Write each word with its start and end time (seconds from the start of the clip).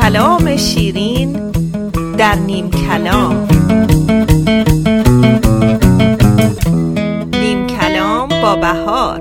کلام 0.00 0.56
شیرین 0.56 1.50
در 2.18 2.34
نیم 2.34 2.70
کلام. 2.70 3.48
نیم 7.32 7.66
کلام 7.66 8.28
با 8.28 8.56
بهار. 8.56 9.20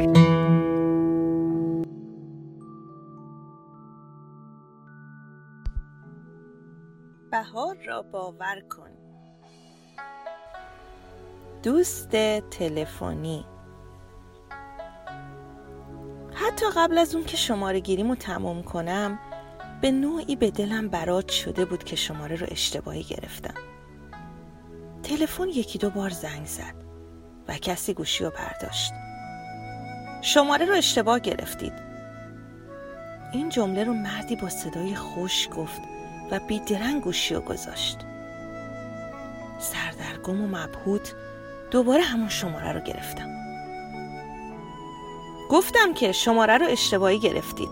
بهار 7.31 7.77
را 7.88 8.02
باور 8.02 8.61
کن. 8.70 8.89
دوست 11.63 12.11
تلفنی. 12.52 13.45
حتی 16.48 16.66
قبل 16.75 16.97
از 16.97 17.15
اون 17.15 17.24
که 17.24 17.38
شماره 17.38 17.79
گیریمو 17.79 18.15
تموم 18.15 18.64
کنم 18.64 19.20
به 19.82 19.92
نوعی 19.92 20.36
به 20.36 20.51
دلم 20.51 20.88
برات 20.88 21.29
شده 21.29 21.65
بود 21.65 21.84
که 21.84 21.96
شماره 21.96 22.36
رو 22.36 22.47
اشتباهی 22.51 23.04
گرفتم. 23.04 23.54
تلفن 25.04 25.50
یکی 25.50 25.79
دو 25.79 25.89
بار 25.89 26.10
زنگ 26.10 26.46
زد 26.46 26.75
و 27.48 27.57
کسی 27.57 27.93
گوشی 27.93 28.24
رو 28.24 28.29
برداشت. 28.29 28.93
شماره 30.21 30.65
رو 30.65 30.75
اشتباه 30.75 31.20
گرفتید. 31.20 31.74
این 33.34 33.50
جمله 33.50 33.84
رو 33.84 33.94
مردی 33.94 34.36
با 34.36 34.50
صدای 34.50 34.95
خوش 34.95 35.50
گفت 35.56 35.81
و 36.31 36.39
بیدرنگ 36.39 37.03
گوشی 37.03 37.36
رو 37.36 37.42
گذاشت. 37.42 37.98
سردرگم 39.59 40.42
و 40.42 40.48
مبهوت 40.48 41.14
دوباره 41.72 42.02
همون 42.02 42.30
شماره 42.30 42.72
رو 42.72 42.80
گرفتم. 42.80 43.42
گفتم 45.53 45.94
که 45.94 46.12
شماره 46.12 46.58
رو 46.58 46.66
اشتباهی 46.70 47.20
گرفتید. 47.20 47.70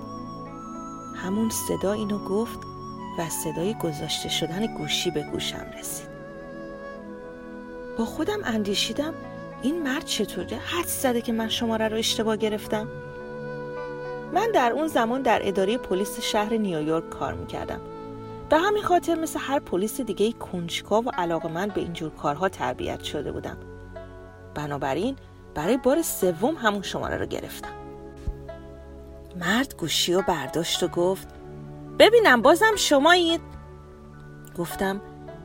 همون 1.16 1.50
صدا 1.50 1.92
اینو 1.92 2.18
گفت 2.18 2.60
و 3.18 3.30
صدای 3.30 3.74
گذاشته 3.74 4.30
شدن 4.30 4.78
گوشی 4.78 5.12
به 5.12 5.24
گوشم 5.24 5.66
رسید. 5.80 6.08
با 7.98 8.06
خودم 8.06 8.40
اندیشیدم 8.44 9.14
این 9.62 9.84
مرد 9.84 10.06
چطوره؟ 10.06 10.58
حد 10.58 10.86
زده 10.86 11.22
که 11.22 11.32
من 11.32 11.50
شماره 11.50 11.88
رو 11.88 11.98
اشتباه 11.98 12.38
گرفتم؟ 12.38 12.88
من 14.34 14.52
در 14.54 14.72
اون 14.72 14.88
زمان 14.88 15.22
در 15.22 15.40
اداره 15.44 15.78
پلیس 15.78 16.20
شهر 16.20 16.54
نیویورک 16.54 17.10
کار 17.10 17.34
می‌کردم. 17.34 17.82
به 18.50 18.58
همین 18.58 18.84
خاطر 18.84 19.16
مثل 19.16 19.40
هر 19.40 19.60
پلیس 19.60 20.02
دیگه 20.02 20.32
کنجکاو 20.32 21.06
و 21.06 21.10
علاقه 21.18 21.50
من 21.50 21.68
به 21.68 21.82
اینجور 21.82 22.10
کارها 22.10 22.50
تربیت 22.50 23.04
شده 23.04 23.32
بودم. 23.32 23.58
بنابراین 24.56 25.16
برای 25.56 25.78
بار 25.78 26.02
سوم 26.02 26.56
همون 26.56 26.82
شماره 26.82 27.18
رو 27.18 27.26
گرفتم. 27.26 27.74
مرد 29.36 29.76
گوشی 29.76 30.14
رو 30.14 30.24
برداشت 30.28 30.84
و 30.84 30.88
گفت 30.88 31.28
ببینم 32.00 32.42
بازم 32.42 32.76
شمایید. 32.76 33.42
گفتم 34.58 35.02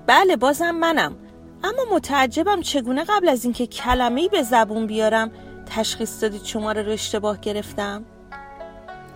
بله 0.07 0.37
بازم 0.37 0.71
منم. 0.71 1.17
اما 1.65 1.83
متعجبم 1.93 2.61
چگونه 2.61 3.05
قبل 3.05 3.29
از 3.29 3.45
اینکه 3.45 3.67
کلمه‌ای 3.67 4.29
به 4.29 4.43
زبون 4.43 4.87
بیارم 4.87 5.31
تشخیص 5.67 6.23
دادید 6.23 6.45
شماره 6.45 6.83
رو 6.83 6.93
اشتباه 6.93 7.41
گرفتم. 7.41 8.05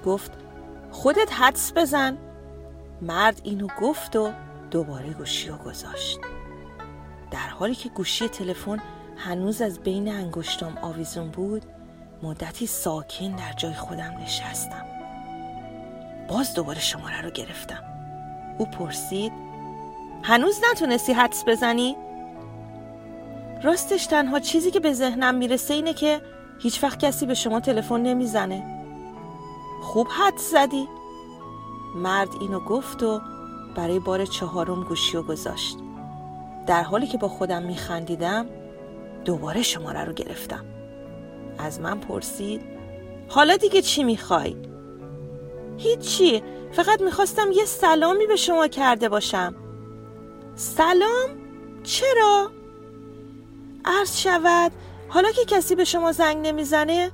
گفت 0.06 0.32
خودت 0.90 1.32
حدس 1.32 1.72
بزن. 1.76 2.18
مرد 3.02 3.40
اینو 3.44 3.66
گفت 3.80 4.16
و 4.16 4.32
دوباره 4.70 5.10
گوشی 5.10 5.48
رو 5.48 5.56
گذاشت. 5.56 6.20
در 7.30 7.48
حالی 7.48 7.74
که 7.74 7.88
گوشی 7.88 8.28
تلفن 8.28 8.80
هنوز 9.24 9.62
از 9.62 9.80
بین 9.80 10.08
انگشتام 10.08 10.78
آویزون 10.82 11.28
بود 11.28 11.62
مدتی 12.22 12.66
ساکن 12.66 13.36
در 13.36 13.52
جای 13.52 13.74
خودم 13.74 14.14
نشستم 14.22 14.84
باز 16.28 16.54
دوباره 16.54 16.80
شماره 16.80 17.20
رو 17.20 17.30
گرفتم 17.30 17.82
او 18.58 18.66
پرسید 18.66 19.32
هنوز 20.22 20.60
نتونستی 20.70 21.12
حدس 21.12 21.44
بزنی؟ 21.46 21.96
راستش 23.62 24.06
تنها 24.06 24.40
چیزی 24.40 24.70
که 24.70 24.80
به 24.80 24.92
ذهنم 24.92 25.34
می‌رسه 25.34 25.74
اینه 25.74 25.94
که 25.94 26.20
هیچ 26.58 26.84
وقت 26.84 26.98
کسی 26.98 27.26
به 27.26 27.34
شما 27.34 27.60
تلفن 27.60 28.00
نمی‌زنه 28.00 28.62
خوب 29.82 30.06
حدس 30.10 30.50
زدی؟ 30.50 30.88
مرد 31.94 32.28
اینو 32.40 32.60
گفت 32.60 33.02
و 33.02 33.20
برای 33.76 33.98
بار 33.98 34.26
چهارم 34.26 34.84
گوشی 34.84 35.16
و 35.16 35.22
گذاشت 35.22 35.76
در 36.66 36.82
حالی 36.82 37.06
که 37.06 37.18
با 37.18 37.28
خودم 37.28 37.62
میخندیدم 37.62 38.46
دوباره 39.24 39.62
شماره 39.62 40.04
رو 40.04 40.12
گرفتم 40.12 40.64
از 41.58 41.80
من 41.80 42.00
پرسید 42.00 42.62
حالا 43.28 43.56
دیگه 43.56 43.82
چی 43.82 44.04
می‌خوای؟ 44.04 44.56
هیچی 45.76 46.42
فقط 46.72 47.02
می‌خواستم 47.02 47.52
یه 47.52 47.64
سلامی 47.64 48.26
به 48.26 48.36
شما 48.36 48.68
کرده 48.68 49.08
باشم 49.08 49.54
سلام؟ 50.54 51.30
چرا؟ 51.82 52.50
عرض 53.84 54.16
شود 54.18 54.72
حالا 55.08 55.32
که 55.32 55.44
کسی 55.44 55.74
به 55.74 55.84
شما 55.84 56.12
زنگ 56.12 56.46
نمی‌زنه 56.46 57.10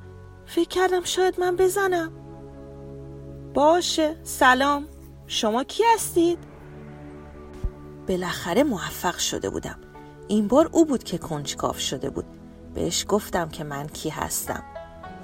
فکر 0.47 0.69
کردم 0.69 1.05
شاید 1.05 1.41
من 1.41 1.57
بزنم 1.57 2.13
باشه 3.55 4.17
سلام 4.23 4.87
شما 5.27 5.65
کی 5.65 5.83
هستید؟ 5.95 6.39
بالاخره 8.09 8.63
موفق 8.63 9.19
شده 9.19 9.51
بودم 9.51 9.79
این 10.29 10.49
بار 10.49 10.69
او 10.73 10.85
بود 10.85 11.05
که 11.05 11.19
کنجکاف 11.19 11.79
شده 11.79 12.11
بود. 12.11 12.25
بهش 12.75 13.05
گفتم 13.09 13.49
که 13.49 13.65
من 13.65 13.87
کی 13.87 14.09
هستم 14.09 14.63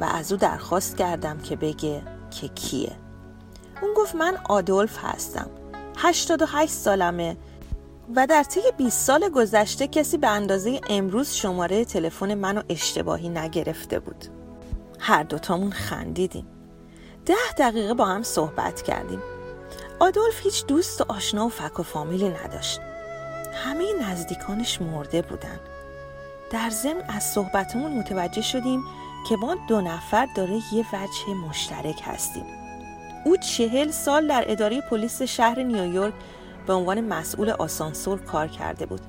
و 0.01 0.05
از 0.05 0.33
او 0.33 0.39
درخواست 0.39 0.97
کردم 0.97 1.39
که 1.39 1.57
بگه 1.57 2.03
که 2.31 2.49
کیه. 2.49 2.93
اون 3.83 3.95
گفت 3.97 4.15
من 4.15 4.39
آدولف 4.49 4.99
هستم. 5.05 5.51
88 5.97 6.73
سالمه 6.73 7.37
و 8.17 8.27
در 8.27 8.43
طی 8.43 8.61
20 8.77 9.01
سال 9.01 9.29
گذشته 9.29 9.89
کسی 9.89 10.19
به 10.19 10.29
اندازه 10.29 10.81
امروز 10.91 11.31
شماره 11.31 11.85
تلفن 11.85 12.35
منو 12.35 12.63
اشتباهی 12.69 13.29
نگرفته 13.29 13.99
بود. 13.99 14.25
هر 14.99 15.23
دوتامون 15.23 15.71
خندیدیم. 15.71 16.47
ده 17.27 17.53
دقیقه 17.59 17.95
با 17.95 18.05
هم 18.07 18.23
صحبت 18.23 18.83
کردیم. 18.83 19.23
آدولف 20.01 20.41
هیچ 20.41 20.67
دوست 20.67 21.01
و 21.01 21.05
آشنا 21.09 21.47
و 21.47 21.49
فک 21.49 21.81
و 21.81 21.83
فامیلی 21.83 22.29
نداشت. 22.29 22.81
همه 23.53 23.85
نزدیکانش 24.11 24.83
مرده 24.83 25.23
بودن. 25.23 25.61
در 26.51 26.71
ضمن 26.71 27.03
از 27.09 27.23
صحبتمون 27.23 27.93
متوجه 27.93 28.43
شدیم 28.43 28.83
که 29.29 29.37
ما 29.37 29.57
دو 29.69 29.81
نفر 29.81 30.29
داره 30.37 30.55
یه 30.73 30.85
وجه 30.93 31.35
مشترک 31.49 32.03
هستیم. 32.05 32.45
او 33.25 33.37
چهل 33.37 33.91
سال 33.91 34.29
در 34.29 34.45
اداره 34.47 34.81
پلیس 34.81 35.23
شهر 35.23 35.63
نیویورک 35.63 36.15
به 36.67 36.73
عنوان 36.73 37.01
مسئول 37.01 37.51
آسانسور 37.51 38.19
کار 38.19 38.49
کرده 38.49 38.87
بود. 38.87 39.01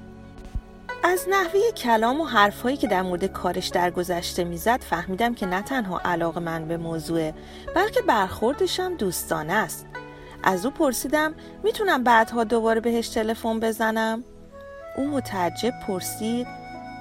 از 1.04 1.26
نحوه 1.30 1.72
کلام 1.78 2.22
و 2.22 2.26
حرفهایی 2.26 2.78
که 2.78 2.88
در 2.88 3.02
مورد 3.02 3.26
کارش 3.26 3.68
در 3.68 3.92
گذشته 3.92 4.44
می‌زد 4.44 4.82
فهمیدم 4.82 5.34
که 5.34 5.46
نه 5.46 5.62
تنها 5.62 6.02
علاقه 6.06 6.40
من 6.40 6.68
به 6.68 6.78
موضوع 6.78 7.32
بلکه 7.76 8.02
برخوردش 8.02 8.80
هم 8.80 8.96
دوستانه 8.96 9.54
است. 9.54 9.86
از 10.44 10.66
او 10.66 10.72
پرسیدم 10.72 11.34
می‌تونم 11.64 12.04
بعدها 12.04 12.44
دوباره 12.44 12.80
بهش 12.82 13.10
تلفن 13.10 13.60
بزنم؟ 13.60 14.24
او 14.98 15.08
متعجب 15.08 15.74
پرسید 15.88 16.48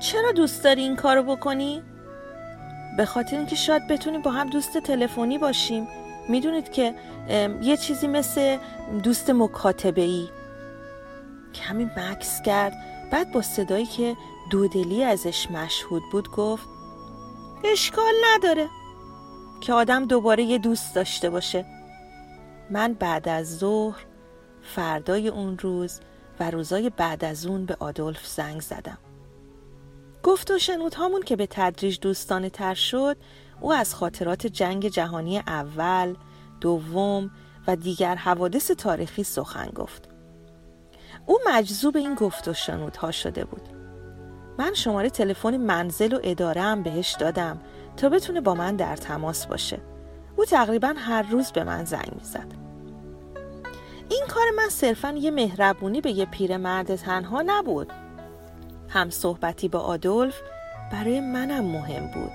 چرا 0.01 0.33
دوست 0.33 0.65
داری 0.65 0.83
این 0.83 0.97
کارو 0.97 1.23
بکنی؟ 1.23 1.83
به 2.97 3.05
خاطر 3.05 3.37
اینکه 3.37 3.57
شاید 3.57 3.87
بتونیم 3.87 4.23
با 4.23 4.31
هم 4.31 4.51
دوست 4.51 4.79
تلفنی 4.79 5.39
باشیم. 5.39 5.89
می‌دونید 6.29 6.73
که 6.73 6.95
یه 7.63 7.77
چیزی 7.77 8.07
مثل 8.07 8.59
دوست 9.03 9.31
مکاتبه 9.31 10.03
ای 10.03 10.29
کمی 11.55 11.85
مکس 11.85 12.43
کرد 12.43 12.73
بعد 13.11 13.33
با 13.33 13.43
صدایی 13.43 13.87
که 13.87 14.17
دودلی 14.51 15.05
ازش 15.05 15.51
مشهود 15.51 16.03
بود 16.13 16.31
گفت 16.31 16.69
اشکال 17.65 18.13
نداره 18.35 18.69
که 19.61 19.73
آدم 19.73 20.07
دوباره 20.07 20.43
یه 20.43 20.59
دوست 20.59 20.95
داشته 20.95 21.31
باشه. 21.31 21.65
من 22.71 22.93
بعد 22.93 23.29
از 23.29 23.59
ظهر 23.59 24.05
فردای 24.63 25.29
اون 25.29 25.59
روز 25.59 26.01
و 26.41 26.51
روزای 26.51 26.91
بعد 26.91 27.25
از 27.25 27.47
اون 27.47 27.67
به 27.67 27.77
آدولف 27.81 28.27
زنگ 28.27 28.61
زدم 28.61 28.99
گفت 30.23 30.51
و 30.51 30.59
شنود 30.59 30.95
همون 30.95 31.23
که 31.23 31.37
به 31.37 31.47
تدریج 31.47 32.01
دوستانه 32.01 32.51
تر 32.51 32.75
شد 32.75 33.17
او 33.61 33.73
از 33.73 33.95
خاطرات 33.95 34.47
جنگ 34.47 34.89
جهانی 34.89 35.39
اول، 35.39 36.15
دوم 36.61 37.31
و 37.67 37.77
دیگر 37.77 38.15
حوادث 38.15 38.71
تاریخی 38.71 39.23
سخن 39.23 39.69
گفت. 39.69 40.09
او 41.27 41.39
مجذوب 41.47 41.97
این 41.97 42.15
گفت 42.15 42.49
و 42.49 42.53
شنودها 42.53 43.11
شده 43.11 43.45
بود. 43.45 43.69
من 44.59 44.75
شماره 44.75 45.11
تلفن 45.11 45.57
منزل 45.57 46.13
و 46.13 46.21
اداره 46.23 46.61
هم 46.61 46.83
بهش 46.83 47.17
دادم 47.21 47.61
تا 47.97 48.09
بتونه 48.09 48.41
با 48.41 48.55
من 48.55 48.77
در 48.77 48.97
تماس 48.97 49.47
باشه. 49.47 49.81
او 50.37 50.45
تقریبا 50.45 50.95
هر 50.97 51.23
روز 51.23 51.53
به 51.53 51.65
من 51.65 51.85
زنگ 51.85 52.13
می‌زد. 52.19 52.72
این 54.13 54.27
کار 54.29 54.45
من 54.57 54.69
صرفا 54.69 55.11
یه 55.11 55.31
مهربونی 55.31 56.01
به 56.01 56.11
یه 56.11 56.25
پیرمرد 56.25 56.97
تنها 56.97 57.43
نبود. 57.47 57.93
هم 58.89 59.11
صحبتی 59.11 59.69
با 59.69 59.79
آدولف 59.79 60.41
برای 60.93 61.21
منم 61.21 61.65
مهم 61.65 62.07
بود 62.15 62.33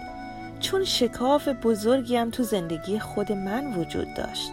چون 0.60 0.84
شکاف 0.84 1.48
بزرگیم 1.48 2.30
تو 2.30 2.44
زندگی 2.44 3.00
خود 3.00 3.32
من 3.32 3.74
وجود 3.74 4.08
داشت. 4.18 4.52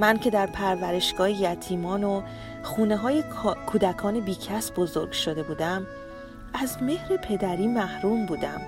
من 0.00 0.18
که 0.18 0.30
در 0.30 0.46
پرورشگاه 0.46 1.30
یتیمان 1.30 2.04
و 2.04 2.22
خونه 2.62 2.96
های 2.96 3.24
کودکان 3.66 4.20
بیکس 4.20 4.72
بزرگ 4.76 5.12
شده 5.12 5.42
بودم 5.42 5.86
از 6.54 6.82
مهر 6.82 7.16
پدری 7.16 7.66
محروم 7.66 8.26
بودم. 8.26 8.60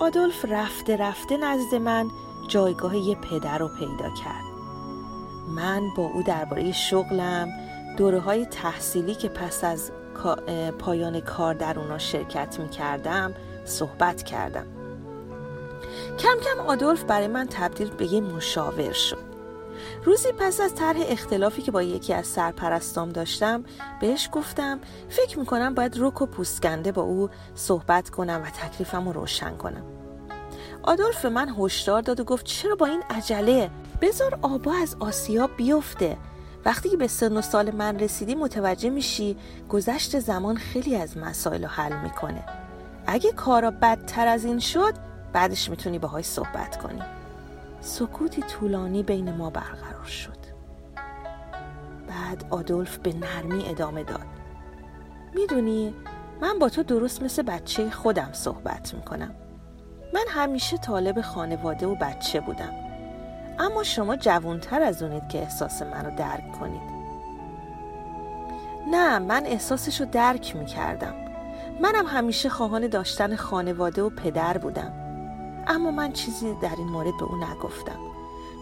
آدولف 0.00 0.44
رفته 0.48 0.96
رفته 0.96 1.36
نزد 1.36 1.74
من 1.74 2.06
جایگاه 2.48 2.96
یه 2.96 3.14
پدر 3.14 3.58
رو 3.58 3.68
پیدا 3.68 4.14
کرد. 4.24 4.49
من 5.50 5.82
با 5.96 6.02
او 6.02 6.22
درباره 6.22 6.72
شغلم 6.72 7.48
دوره 7.96 8.20
های 8.20 8.46
تحصیلی 8.46 9.14
که 9.14 9.28
پس 9.28 9.64
از 9.64 9.92
پایان 10.78 11.20
کار 11.20 11.54
در 11.54 11.78
اونا 11.78 11.98
شرکت 11.98 12.60
می 12.60 12.68
کردم 12.68 13.34
صحبت 13.64 14.22
کردم. 14.22 14.66
کم 16.18 16.36
کم 16.44 16.60
آدولف 16.66 17.04
برای 17.04 17.26
من 17.26 17.46
تبدیل 17.50 17.90
به 17.90 18.12
یه 18.12 18.20
مشاور 18.20 18.92
شد. 18.92 19.30
روزی 20.04 20.28
پس 20.38 20.60
از 20.60 20.74
طرح 20.74 20.98
اختلافی 21.08 21.62
که 21.62 21.70
با 21.70 21.82
یکی 21.82 22.14
از 22.14 22.26
سرپرستام 22.26 23.08
داشتم 23.08 23.64
بهش 24.00 24.28
گفتم 24.32 24.80
فکر 25.08 25.38
می‌کنم 25.38 25.74
باید 25.74 25.98
روک 25.98 26.22
و 26.22 26.26
پوسکنده 26.26 26.92
با 26.92 27.02
او 27.02 27.30
صحبت 27.54 28.10
کنم 28.10 28.42
و 28.46 28.50
تکلیفم 28.50 29.06
رو 29.06 29.12
روشن 29.12 29.56
کنم. 29.56 29.99
آدولف 30.82 31.24
من 31.24 31.54
هشدار 31.58 32.02
داد 32.02 32.20
و 32.20 32.24
گفت 32.24 32.46
چرا 32.46 32.74
با 32.74 32.86
این 32.86 33.02
عجله؟ 33.10 33.70
بذار 34.00 34.38
آبا 34.42 34.72
از 34.82 34.96
آسیا 35.00 35.46
بیفته. 35.46 36.16
وقتی 36.64 36.96
به 36.96 37.06
سن 37.06 37.36
و 37.36 37.42
سال 37.42 37.70
من 37.70 37.98
رسیدی 37.98 38.34
متوجه 38.34 38.90
میشی 38.90 39.36
گذشت 39.68 40.18
زمان 40.18 40.56
خیلی 40.56 40.96
از 40.96 41.18
مسائل 41.18 41.62
رو 41.62 41.68
حل 41.68 41.96
می‌کنه. 42.02 42.44
اگه 43.06 43.32
کارا 43.32 43.70
بدتر 43.70 44.26
از 44.26 44.44
این 44.44 44.58
شد 44.58 44.94
بعدش 45.32 45.70
می‌تونی 45.70 45.98
باهاش 45.98 46.24
صحبت 46.24 46.82
کنی. 46.82 47.02
سکوتی 47.80 48.42
طولانی 48.42 49.02
بین 49.02 49.36
ما 49.36 49.50
برقرار 49.50 50.04
شد. 50.04 50.40
بعد 52.08 52.44
آدولف 52.50 52.98
به 52.98 53.12
نرمی 53.12 53.68
ادامه 53.68 54.04
داد. 54.04 54.26
می‌دونی 55.34 55.94
من 56.40 56.58
با 56.58 56.68
تو 56.68 56.82
درست 56.82 57.22
مثل 57.22 57.42
بچه 57.42 57.90
خودم 57.90 58.30
صحبت 58.32 58.94
می‌کنم. 58.94 59.34
من 60.12 60.24
همیشه 60.28 60.76
طالب 60.76 61.20
خانواده 61.20 61.86
و 61.86 61.94
بچه 61.94 62.40
بودم. 62.40 62.72
اما 63.58 63.82
شما 63.82 64.16
جوانتر 64.16 64.82
از 64.82 65.02
اونید 65.02 65.28
که 65.28 65.38
احساس 65.38 65.82
منو 65.82 66.16
درک 66.16 66.52
کنید. 66.52 67.00
نه 68.90 69.18
من 69.18 69.46
احساسش 69.46 70.00
رو 70.00 70.06
درک 70.06 70.56
می‌کردم. 70.56 71.14
منم 71.80 72.06
همیشه 72.06 72.48
خواهان 72.48 72.86
داشتن 72.86 73.36
خانواده 73.36 74.02
و 74.02 74.10
پدر 74.10 74.58
بودم. 74.58 74.92
اما 75.66 75.90
من 75.90 76.12
چیزی 76.12 76.54
در 76.62 76.74
این 76.78 76.88
مورد 76.88 77.16
به 77.18 77.24
او 77.24 77.36
نگفتم. 77.36 77.98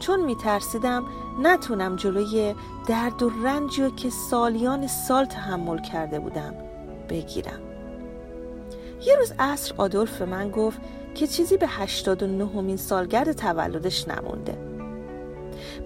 چون 0.00 0.24
میترسیدم 0.24 1.04
نتونم 1.42 1.96
جلوی 1.96 2.54
درد 2.86 3.22
و 3.22 3.30
رنجی 3.44 3.90
که 3.90 4.10
سالیان 4.10 4.86
سال 4.86 5.24
تحمل 5.24 5.78
کرده 5.78 6.20
بودم 6.20 6.54
بگیرم. 7.08 7.60
یه 9.06 9.16
روز 9.16 9.32
عصر 9.38 9.74
آدولف 9.76 10.18
به 10.18 10.24
من 10.24 10.50
گفت 10.50 10.80
که 11.18 11.26
چیزی 11.26 11.56
به 11.56 11.66
89 11.66 12.46
همین 12.46 12.76
سالگرد 12.76 13.32
تولدش 13.32 14.08
نمونده. 14.08 14.58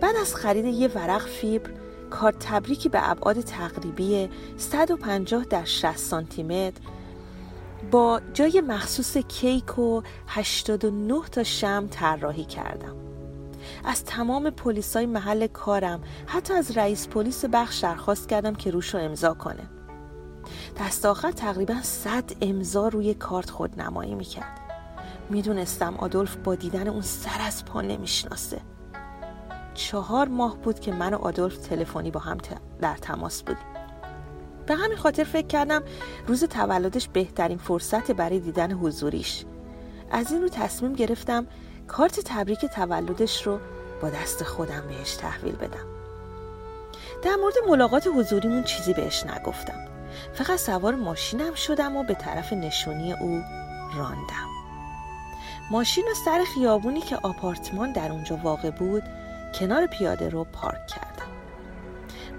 بعد 0.01 0.17
از 0.17 0.35
خرید 0.35 0.65
یه 0.65 0.89
ورق 0.89 1.27
فیبر 1.27 1.71
کارت 2.11 2.39
تبریکی 2.39 2.89
به 2.89 3.11
ابعاد 3.11 3.41
تقریبی 3.41 4.31
150 4.57 5.45
در 5.45 5.65
60 5.65 5.97
سانتی 5.97 6.43
متر 6.43 6.81
با 7.91 8.21
جای 8.33 8.61
مخصوص 8.61 9.17
کیک 9.17 9.79
و 9.79 10.03
89 10.27 11.21
تا 11.33 11.43
شم 11.43 11.89
طراحی 11.91 12.45
کردم. 12.45 12.97
از 13.85 14.05
تمام 14.05 14.51
پلیسای 14.51 15.07
محل 15.07 15.47
کارم 15.47 16.01
حتی 16.27 16.55
از 16.55 16.77
رئیس 16.77 17.09
پلیس 17.09 17.45
بخش 17.45 17.79
درخواست 17.79 18.29
کردم 18.29 18.55
که 18.55 18.71
روش 18.71 18.95
رو 18.95 19.01
امضا 19.01 19.35
کنه. 19.35 19.69
دست 20.81 21.07
آخر 21.07 21.31
تقریبا 21.31 21.83
100 21.83 22.25
امضا 22.41 22.89
روی 22.89 23.15
کارت 23.15 23.51
خود 23.51 23.81
نمایی 23.81 24.15
می‌کرد. 24.15 24.62
می‌دونستم 25.33 25.95
آدولف 25.97 26.37
با 26.37 26.55
دیدن 26.55 26.89
اون 26.89 27.03
سر 27.03 27.41
از 27.41 27.65
پا 27.65 27.81
نمی‌شناسه. 27.81 28.61
چهار 29.75 30.29
ماه 30.29 30.57
بود 30.57 30.81
که 30.81 30.93
من 30.93 31.15
و 31.15 31.19
آدولف 31.19 31.57
تلفنی 31.57 32.11
با 32.11 32.21
هم 32.21 32.39
در 32.81 32.97
تماس 32.97 33.43
بودیم. 33.43 33.67
به 34.67 34.75
همین 34.75 34.97
خاطر 34.97 35.25
فکر 35.25 35.47
کردم 35.47 35.83
روز 36.27 36.45
تولدش 36.45 37.09
بهترین 37.09 37.59
فرصت 37.59 38.11
برای 38.11 38.41
دیدن 38.41 38.73
حضوریش. 38.73 39.45
از 40.11 40.33
این 40.33 40.43
رو 40.43 40.49
تصمیم 40.49 40.93
گرفتم 40.93 41.47
کارت 41.89 42.21
تبریک 42.25 42.67
تولدش 42.67 43.47
رو 43.47 43.59
با 44.03 44.11
دست 44.11 44.45
خودم 44.45 44.85
بهش 44.89 45.15
تحویل 45.15 45.57
بدم. 45.57 45.87
در 47.23 47.37
مورد 47.37 47.55
ملاقات 47.69 48.09
حضوریمون 48.17 48.63
چیزی 48.63 48.95
بهش 48.95 49.27
نگفتم. 49.27 49.89
فقط 50.35 50.59
سوار 50.59 50.95
ماشینم 50.95 51.55
شدم 51.55 51.97
و 51.97 52.03
به 52.03 52.15
طرف 52.15 52.53
نشونی 52.53 53.13
او 53.13 53.43
راندم. 53.97 54.52
ماشین 55.73 56.05
و 56.05 56.15
سر 56.15 56.45
خیابونی 56.55 57.01
که 57.01 57.17
آپارتمان 57.17 57.93
در 57.93 58.13
اونجا 58.13 58.37
واقع 58.37 58.71
بود 58.71 59.03
کنار 59.55 59.87
پیاده 59.87 60.29
رو 60.29 60.45
پارک 60.45 60.87
کردم. 60.87 61.33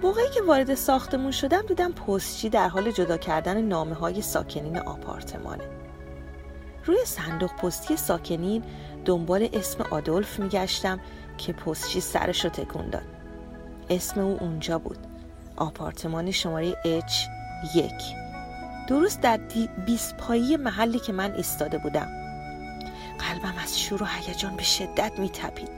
موقعی 0.03 0.29
که 0.29 0.41
وارد 0.41 0.75
ساختمون 0.75 1.31
شدم 1.31 1.61
دیدم 1.61 1.91
پستچی 1.91 2.49
در 2.49 2.67
حال 2.67 2.91
جدا 2.91 3.17
کردن 3.17 3.61
نامه 3.61 3.95
های 3.95 4.21
ساکنین 4.21 4.77
آپارتمانه. 4.77 5.63
روی 6.85 6.97
صندوق 7.05 7.51
پستی 7.51 7.97
ساکنین 7.97 8.63
دنبال 9.05 9.49
اسم 9.53 9.83
آدولف 9.91 10.39
میگشتم 10.39 10.99
که 11.37 11.53
پستچی 11.53 12.01
سرش 12.01 12.43
رو 12.43 12.49
تکون 12.49 12.89
داد. 12.89 13.07
اسم 13.89 14.19
او 14.19 14.37
اونجا 14.41 14.79
بود. 14.79 14.97
آپارتمان 15.55 16.31
شماره 16.31 16.71
H 16.71 17.13
یک. 17.75 18.15
درست 18.87 19.21
در 19.21 19.39
بیس 19.85 20.13
پایی 20.13 20.57
محلی 20.57 20.99
که 20.99 21.13
من 21.13 21.31
ایستاده 21.31 21.77
بودم. 21.77 22.22
قلبم 23.23 23.53
از 23.57 23.79
شور 23.79 24.03
و 24.03 24.05
هیجان 24.05 24.55
به 24.55 24.63
شدت 24.63 25.19
میتپید. 25.19 25.69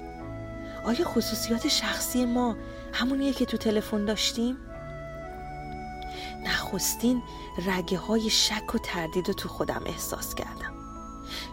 آیا 0.85 1.05
خصوصیات 1.05 1.67
شخصی 1.67 2.25
ما 2.25 2.55
همونیه 2.93 3.33
که 3.33 3.45
تو 3.45 3.57
تلفن 3.57 4.05
داشتیم؟ 4.05 4.57
نخستین 6.43 7.23
رگه 7.65 7.97
های 7.97 8.29
شک 8.29 8.75
و 8.75 8.77
تردید 8.77 9.27
رو 9.27 9.33
تو 9.33 9.49
خودم 9.49 9.81
احساس 9.85 10.35
کردم. 10.35 10.73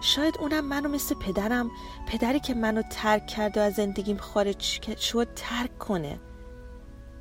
شاید 0.00 0.38
اونم 0.40 0.64
منو 0.64 0.88
مثل 0.88 1.14
پدرم 1.14 1.70
پدری 2.08 2.40
که 2.40 2.54
منو 2.54 2.82
ترک 2.90 3.26
کرد 3.26 3.56
و 3.56 3.60
از 3.60 3.74
زندگیم 3.74 4.16
خارج 4.16 4.60
شد 4.96 5.34
ترک 5.34 5.78
کنه. 5.78 6.20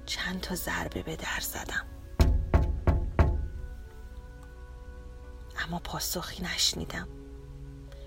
چند 0.06 0.42
تا 0.42 0.56
ضربه 0.56 1.04
به 1.04 1.16
در 1.16 1.40
زدم. 1.42 1.86
اما 5.68 5.80
پاسخی 5.80 6.44
نشنیدم. 6.44 7.21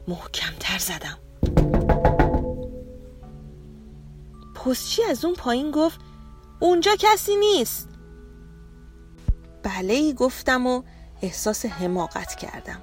محکمتر 0.08 0.78
زدم. 0.78 1.18
پستچی 4.54 5.02
از 5.02 5.25
اون 5.25 5.34
پایین 5.34 5.70
گفت 5.70 6.00
اونجا 6.61 6.90
کسی 6.99 7.37
نیست. 7.37 7.88
بله 9.62 10.12
گفتم 10.12 10.66
و 10.66 10.82
احساس 11.23 11.66
حماقت 11.66 12.34
کردم. 12.34 12.80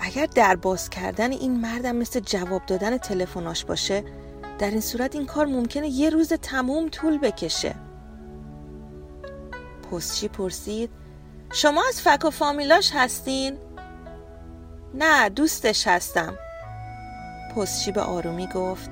اگر 0.00 0.26
در 0.26 0.56
باز 0.56 0.90
کردن 0.90 1.32
این 1.32 1.60
مردم 1.60 1.96
مثل 1.96 2.20
جواب 2.20 2.66
دادن 2.66 2.98
تلفناش 2.98 3.64
باشه 3.64 4.04
در 4.58 4.70
این 4.70 4.80
صورت 4.80 5.14
این 5.14 5.26
کار 5.26 5.46
ممکنه 5.46 5.88
یه 5.88 6.10
روز 6.10 6.32
تموم 6.32 6.88
طول 6.88 7.18
بکشه. 7.18 7.74
پستچی 9.90 10.28
پرسید 10.28 10.90
شما 11.52 11.82
از 11.88 12.00
فک 12.00 12.24
و 12.24 12.30
فامیلاش 12.30 12.90
هستین؟ 12.94 13.58
نه 14.98 15.28
دوستش 15.28 15.86
هستم. 15.86 16.34
پستچی 17.56 17.92
به 17.92 18.00
آرومی 18.00 18.46
گفت. 18.46 18.90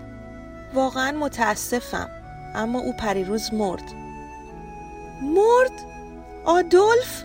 واقعا 0.75 1.13
متاسفم 1.13 2.11
اما 2.55 2.79
او 2.79 2.93
پریروز 2.93 3.55
مرد. 3.55 3.93
مرد؟ 5.23 5.73
آدولف؟ 6.45 7.25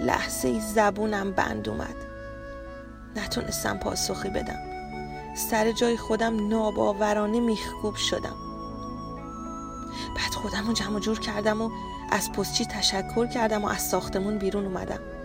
لحظه 0.00 0.48
ای 0.48 0.60
زبونم 0.60 1.32
بند 1.32 1.68
اومد. 1.68 1.94
نتونستم 3.16 3.78
پاسخی 3.78 4.28
بدم. 4.28 4.58
سر 5.50 5.72
جای 5.72 5.96
خودم 5.96 6.48
ناباورانه 6.48 7.40
میخکوب 7.40 7.96
شدم. 7.96 8.36
بعد 10.16 10.34
خودم 10.34 10.66
رو 10.66 10.72
جمع 10.72 11.00
جور 11.00 11.20
کردم 11.20 11.62
و 11.62 11.70
از 12.10 12.32
پستچی 12.32 12.64
تشکر 12.64 13.26
کردم 13.26 13.64
و 13.64 13.68
از 13.68 13.82
ساختمون 13.82 14.38
بیرون 14.38 14.64
اومدم. 14.64 15.19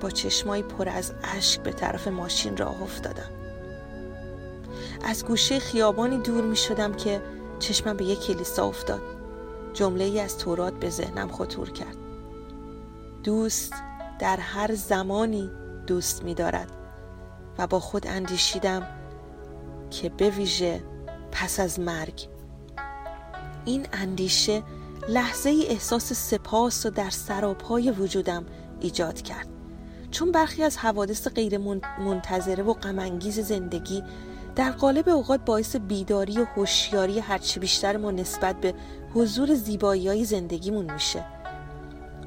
با 0.00 0.10
چشمایی 0.10 0.62
پر 0.62 0.88
از 0.88 1.12
اشک 1.24 1.60
به 1.60 1.72
طرف 1.72 2.08
ماشین 2.08 2.56
راه 2.56 2.82
افتادم. 2.82 3.30
از 5.04 5.24
گوشه 5.24 5.58
خیابانی 5.58 6.18
دور 6.18 6.44
می 6.44 6.56
شدم 6.56 6.94
که 6.94 7.22
چشمم 7.58 7.96
به 7.96 8.04
یک 8.04 8.20
کلیسا 8.20 8.66
افتاد. 8.66 9.02
جمله 9.74 10.04
ای 10.04 10.20
از 10.20 10.38
تورات 10.38 10.74
به 10.74 10.90
ذهنم 10.90 11.28
خطور 11.28 11.70
کرد. 11.70 11.96
دوست 13.24 13.72
در 14.18 14.36
هر 14.36 14.74
زمانی 14.74 15.50
دوست 15.86 16.24
می 16.24 16.34
دارد 16.34 16.72
و 17.58 17.66
با 17.66 17.80
خود 17.80 18.06
اندیشیدم 18.06 18.86
که 19.90 20.08
به 20.08 20.30
ویژه 20.30 20.82
پس 21.32 21.60
از 21.60 21.80
مرگ. 21.80 22.28
این 23.64 23.86
اندیشه 23.92 24.62
لحظه 25.08 25.50
ای 25.50 25.66
احساس 25.66 26.12
سپاس 26.12 26.86
و 26.86 26.90
در 26.90 27.10
سراپای 27.10 27.90
وجودم 27.90 28.46
ایجاد 28.80 29.22
کرد. 29.22 29.57
چون 30.10 30.32
برخی 30.32 30.62
از 30.62 30.76
حوادث 30.76 31.28
غیر 31.28 31.58
منتظره 31.98 32.64
و 32.64 32.72
غمانگیز 32.72 33.40
زندگی 33.40 34.02
در 34.56 34.70
قالب 34.70 35.08
اوقات 35.08 35.40
باعث 35.44 35.76
بیداری 35.76 36.38
و 36.38 36.44
هوشیاری 36.44 37.18
هرچی 37.18 37.60
بیشتر 37.60 37.96
ما 37.96 38.10
نسبت 38.10 38.60
به 38.60 38.74
حضور 39.14 39.54
زیبایی 39.54 40.08
های 40.08 40.24
زندگیمون 40.24 40.92
میشه. 40.92 41.24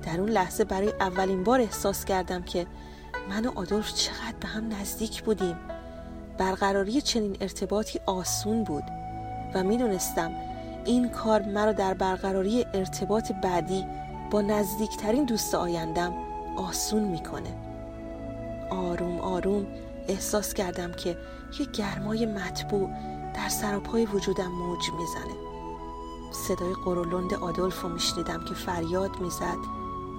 در 0.04 0.20
اون 0.20 0.30
لحظه 0.30 0.64
برای 0.64 0.94
اولین 1.00 1.44
بار 1.44 1.62
احساس 1.62 2.06
کردم 2.06 2.44
که 2.44 2.68
من 3.30 3.46
و 3.46 3.52
آدولف 3.56 3.94
چقدر 3.94 4.36
به 4.40 4.48
هم 4.48 4.74
نزدیک 4.82 5.24
بودیم. 5.24 5.56
برقراری 6.38 7.02
چنین 7.02 7.38
ارتباطی 7.42 8.00
آسون 8.06 8.64
بود 8.64 8.84
و 9.54 9.64
می‌دونستم 9.64 10.32
این 10.86 11.10
کار 11.10 11.42
مرا 11.42 11.72
در 11.72 11.94
برقراری 11.94 12.66
ارتباط 12.74 13.32
بعدی 13.32 13.86
با 14.32 14.42
نزدیکترین 14.42 15.26
دوست 15.26 15.56
آیندم 15.56 16.14
آسون 16.58 17.04
می‌کنه. 17.04 17.71
آروم 18.72 19.20
آروم 19.20 19.68
احساس 20.08 20.54
کردم 20.54 20.92
که 20.92 21.18
یه 21.60 21.66
گرمای 21.74 22.26
مطبوع 22.26 22.90
در 23.36 23.50
سراپای 23.50 24.06
وجودم 24.06 24.52
موج 24.52 24.90
می‌زنه. 25.00 25.36
صدای 26.32 26.74
قرولند 26.86 27.34
آدولف 27.34 27.82
رو 27.82 27.90
میشنیدم 27.90 28.46
که 28.46 28.54
فریاد 28.54 29.12
می‌زد. 29.20 29.58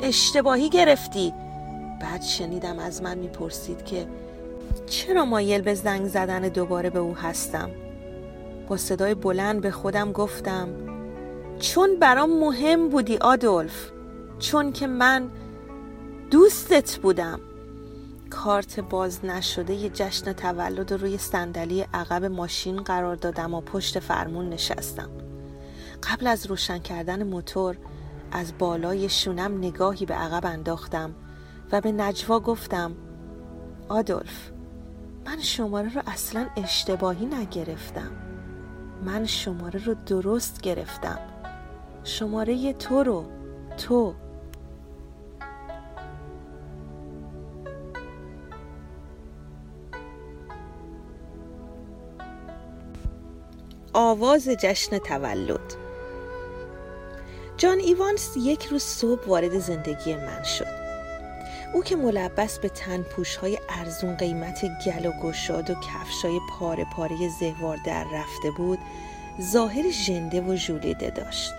اشتباهی 0.01 0.71
گرفتی. 0.71 1.35
بعد 2.01 2.23
شنیدم 2.23 2.79
از 2.79 3.03
من 3.03 3.19
می‌پرسید 3.19 3.85
که 3.85 4.09
چرا 4.87 5.25
مایل 5.25 5.61
به 5.61 5.75
زنگ 5.75 6.07
زدن 6.07 6.41
دوباره 6.41 6.91
به 6.91 6.99
او 6.99 7.17
هستم؟ 7.17 7.71
با 8.69 8.77
صدای 8.77 9.15
بلند 9.15 9.61
به 9.61 9.71
خودم 9.71 10.13
گفتم 10.13 10.69
چون 11.61 11.99
برام 12.01 12.41
مهم 12.41 12.89
بودی 12.89 13.17
آدولف 13.17 13.91
چون 14.39 14.73
که 14.73 14.87
من 14.87 15.31
دوستت 16.31 16.97
بودم. 16.97 17.41
کارت 18.33 18.81
باز 18.81 19.25
نشده 19.25 19.75
یه 19.75 19.91
جشن 19.91 20.33
تولد 20.33 20.93
روی 20.93 21.19
صندلی 21.19 21.87
عقب 21.95 22.25
ماشین 22.25 22.83
قرار 22.83 23.17
دادم 23.17 23.55
و 23.55 23.61
پشت 23.61 23.99
فرمون 23.99 24.49
نشستم. 24.49 25.11
قبل 26.03 26.27
از 26.27 26.47
روشن 26.47 26.79
کردن 26.79 27.23
موتور 27.23 27.77
از 28.33 28.59
بالای 28.59 29.09
شونم 29.09 29.59
نگاهی 29.59 30.07
به 30.07 30.15
عقب 30.15 30.47
انداختم 30.47 31.15
و 31.73 31.81
به 31.81 31.93
نجوا 31.93 32.41
گفتم 32.41 32.93
آدولف 33.89 34.51
من 35.27 35.41
شماره 35.41 35.95
رو 35.95 36.03
اصلا 36.07 36.47
اشتباهی 36.57 37.27
نگرفتم. 37.27 38.11
من 39.05 39.27
شماره 39.27 39.85
رو 39.85 39.95
درست 40.07 40.61
گرفتم. 40.61 41.19
شماره 42.05 42.73
تو 42.73 43.03
رو 43.03 43.25
تو 43.77 44.15
آواز 53.95 54.49
جشن 54.49 54.99
تولد. 54.99 55.75
جان 57.57 57.79
ایوانس 57.79 58.37
یک 58.37 58.67
روز 58.67 58.83
صبح 58.83 59.27
وارد 59.27 59.59
زندگی 59.59 60.15
من 60.15 60.43
شد. 60.43 60.83
او 61.75 61.83
که 61.83 61.97
ملبس 61.97 62.59
به 62.59 62.69
تن 62.69 63.05
های 63.43 63.59
ارزون 63.69 64.17
قیمت 64.17 64.65
گل 64.87 65.07
و 65.07 65.13
گشاد 65.23 65.71
و 65.71 65.75
کفش 65.75 66.25
های 66.25 66.41
پاره 66.51 66.87
پاره 66.97 67.29
زهوار 67.41 67.79
در 67.87 68.05
رفته 68.05 68.51
بود 68.57 68.79
ظاهر 69.41 69.91
ژنده 69.91 70.41
و 70.41 70.57
ژولیده 70.57 71.11
داشت. 71.11 71.53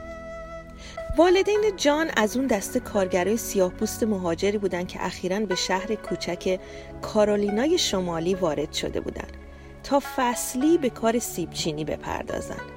والدین 1.17 1.61
جان 1.77 2.11
از 2.17 2.37
اون 2.37 2.47
دسته 2.47 2.79
کارگرای 2.79 3.37
سیاه 3.37 3.71
پوست 3.71 4.03
مهاجری 4.03 4.57
بودند 4.57 4.87
که 4.87 5.05
اخیرا 5.05 5.39
به 5.39 5.55
شهر 5.55 5.95
کوچک 5.95 6.59
کارولینای 7.01 7.77
شمالی 7.77 8.35
وارد 8.35 8.73
شده 8.73 9.01
بودند. 9.01 9.42
تا 9.83 10.01
فصلی 10.15 10.77
به 10.77 10.89
کار 10.89 11.19
سیبچینی 11.19 11.85
بپردازند. 11.85 12.71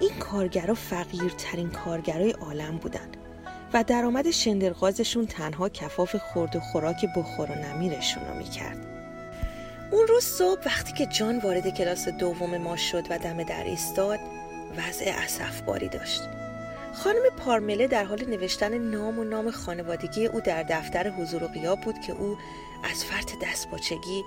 این 0.00 0.18
کارگرا 0.18 0.74
فقیرترین 0.74 1.70
کارگرای 1.70 2.30
عالم 2.30 2.76
بودند 2.76 3.16
و 3.72 3.84
درآمد 3.84 4.30
شندرغازشون 4.30 5.26
تنها 5.26 5.68
کفاف 5.68 6.16
خورد 6.16 6.56
و 6.56 6.60
خوراک 6.60 7.06
بخور 7.16 7.50
و 7.50 7.54
نمیرشون 7.54 8.22
رو 8.28 8.34
می‌کرد. 8.34 8.86
اون 9.90 10.06
روز 10.06 10.24
صبح 10.24 10.60
وقتی 10.66 10.92
که 10.92 11.06
جان 11.06 11.38
وارد 11.38 11.68
کلاس 11.68 12.08
دوم 12.08 12.56
ما 12.56 12.76
شد 12.76 13.04
و 13.10 13.18
دم 13.18 13.42
در 13.42 13.64
ایستاد 13.64 14.18
وضع 14.76 15.12
باری 15.66 15.88
داشت. 15.88 16.22
خانم 16.94 17.22
پارمله 17.38 17.86
در 17.86 18.04
حال 18.04 18.24
نوشتن 18.24 18.78
نام 18.78 19.18
و 19.18 19.24
نام 19.24 19.50
خانوادگی 19.50 20.26
او 20.26 20.40
در 20.40 20.62
دفتر 20.62 21.10
حضور 21.10 21.44
و 21.44 21.48
غیاب 21.48 21.80
بود 21.80 22.00
که 22.00 22.12
او 22.12 22.36
از 22.92 23.04
فرط 23.04 23.32
دستپاچگی 23.42 24.24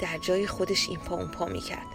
در 0.00 0.18
جای 0.18 0.46
خودش 0.46 0.88
این 0.88 0.98
پا 0.98 1.14
اون 1.14 1.28
پا 1.28 1.46
می‌کرد. 1.46 1.86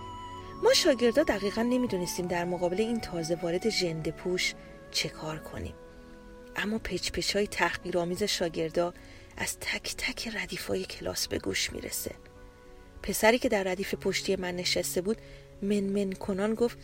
ما 0.63 0.74
شاگردا 0.74 1.24
دقیقا 1.24 1.62
نمی‌دونستیم 1.62 2.27
در 2.27 2.46
مقابل 2.46 2.82
این 2.82 3.00
تازه 3.00 3.36
وارد 3.36 3.70
ژنده 3.70 4.12
پوش 4.12 4.53
چه 4.91 5.10
کار 5.10 5.38
کنیم. 5.39 5.74
اما 6.56 6.77
پچ 6.77 7.12
پچ 7.12 7.36
های 7.36 7.48
تحقیرآمیز 7.48 8.24
شاگردا 8.24 8.94
از 9.38 9.60
تک 9.60 9.96
تک 9.98 10.36
ردیفای 10.36 10.84
کلاس 10.84 11.27
به 11.27 11.39
گوش 11.39 11.72
می‌رسه. 11.72 12.15
پسری 13.03 13.39
که 13.39 13.50
در 13.50 13.63
ردیف 13.63 13.94
پشتی 13.96 14.36
من 14.36 14.56
نشسته 14.56 15.01
بود 15.01 15.18
من 15.62 15.79
من 15.79 16.12
کنان 16.13 16.53
گفت 16.53 16.77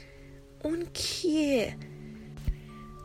اون 0.64 0.86
کیه؟ 0.94 1.78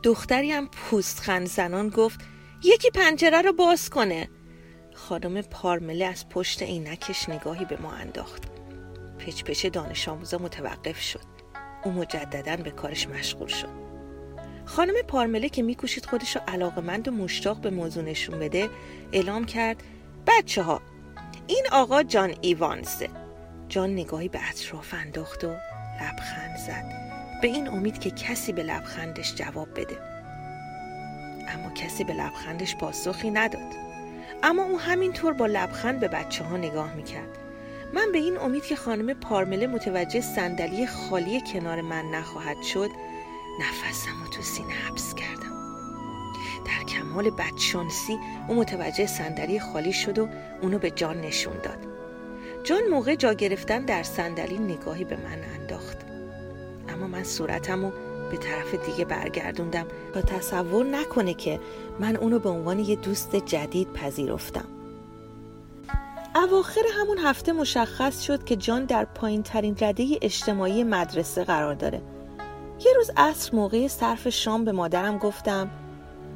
دختری 0.03 0.51
هم 0.51 0.67
پوست 0.67 1.45
زنان 1.45 1.89
گفت 1.89 2.19
یکی 2.63 2.89
پنجره 2.89 3.41
رو 3.41 3.53
باز 3.53 3.89
کنه. 3.89 4.29
خانم 5.09 5.41
پارمله 5.41 6.05
از 6.05 6.29
پشت 6.29 6.63
عینکش 6.63 7.29
نگاهی 7.29 7.65
به 7.65 7.77
ما 7.81 7.91
انداخت. 7.91 8.43
پچ 9.19 9.43
پچ 9.43 9.65
دانش 9.65 10.07
آموزا 10.07 10.37
متوقف 10.37 11.01
شد. 11.01 11.25
او 11.83 11.91
مجددا 11.91 12.57
به 12.63 12.71
کارش 12.71 13.07
مشغول 13.07 13.47
شد. 13.47 13.69
خانم 14.65 14.93
پارمله 15.07 15.49
که 15.49 15.61
میکوشید 15.61 16.05
خودش 16.05 16.35
رو 16.35 16.41
علاقمند 16.47 17.07
و 17.07 17.11
مشتاق 17.11 17.57
به 17.57 17.69
موضوع 17.69 18.03
نشون 18.03 18.39
بده 18.39 18.69
اعلام 19.11 19.45
کرد 19.45 19.83
بچه 20.27 20.63
ها 20.63 20.81
این 21.47 21.65
آقا 21.71 22.03
جان 22.03 22.35
ایوانزه 22.41 23.09
جان 23.69 23.89
نگاهی 23.93 24.29
به 24.29 24.39
اطراف 24.49 24.93
انداخت 24.93 25.43
و 25.43 25.47
لبخند 26.01 26.57
زد. 26.57 26.91
به 27.41 27.47
این 27.47 27.67
امید 27.67 27.99
که 27.99 28.11
کسی 28.11 28.53
به 28.53 28.63
لبخندش 28.63 29.35
جواب 29.35 29.79
بده. 29.79 29.97
اما 31.47 31.69
کسی 31.75 32.03
به 32.03 32.13
لبخندش 32.13 32.75
پاسخی 32.75 33.31
نداد. 33.31 33.90
اما 34.43 34.63
او 34.63 34.79
همینطور 34.79 35.33
با 35.33 35.45
لبخند 35.45 35.99
به 35.99 36.07
بچه 36.07 36.43
ها 36.43 36.57
نگاه 36.57 36.95
می‌کرد. 36.95 37.37
من 37.93 38.11
به 38.11 38.17
این 38.17 38.37
امید 38.37 38.63
که 38.63 38.75
خانم 38.75 39.13
پارمله 39.13 39.67
متوجه 39.67 40.21
صندلی 40.21 40.87
خالی 40.87 41.41
کنار 41.53 41.81
من 41.81 42.05
نخواهد 42.05 42.61
شد 42.61 42.89
نفسم 43.59 44.23
رو 44.23 44.29
تو 44.33 44.41
سینه 44.41 44.73
حبس 44.73 45.15
کردم. 45.15 45.51
در 46.65 46.83
کمال 46.87 47.29
بدشانسی 47.29 48.19
او 48.47 48.55
متوجه 48.55 49.05
صندلی 49.05 49.59
خالی 49.59 49.93
شد 49.93 50.19
و 50.19 50.27
اونو 50.61 50.79
به 50.79 50.91
جان 50.91 51.21
نشون 51.21 51.57
داد. 51.63 51.87
جان 52.63 52.83
موقع 52.91 53.15
جا 53.15 53.33
گرفتن 53.33 53.85
در 53.85 54.03
صندلی 54.03 54.57
نگاهی 54.57 55.03
به 55.03 55.15
من 55.15 55.59
انداخت. 55.59 55.97
اما 56.89 57.07
من 57.07 57.23
صورتم 57.23 57.85
رو 57.85 57.91
به 58.31 58.37
طرف 58.37 58.85
دیگه 58.85 59.05
برگردوندم. 59.05 59.85
تا 60.13 60.21
تصور 60.21 60.85
نکنه 60.85 61.33
که 61.33 61.59
من 61.99 62.15
اونو 62.15 62.39
به 62.39 62.49
عنوان 62.49 62.79
یه 62.79 62.95
دوست 62.95 63.35
جدید 63.35 63.93
پذیرفتم. 63.93 64.65
اواخر 66.35 66.81
همون 67.01 67.17
هفته 67.17 67.53
مشخص 67.53 68.21
شد 68.21 68.43
که 68.43 68.55
جان 68.55 68.85
در 68.85 69.05
پایین 69.05 69.43
ترین 69.43 69.77
رده 69.81 70.07
اجتماعی 70.21 70.83
مدرسه 70.83 71.43
قرار 71.43 71.73
داره. 71.73 72.01
یه 72.85 72.93
روز 72.95 73.11
عصر 73.17 73.55
موقع 73.55 73.87
صرف 73.87 74.29
شام 74.29 74.65
به 74.65 74.71
مادرم 74.71 75.17
گفتم 75.17 75.69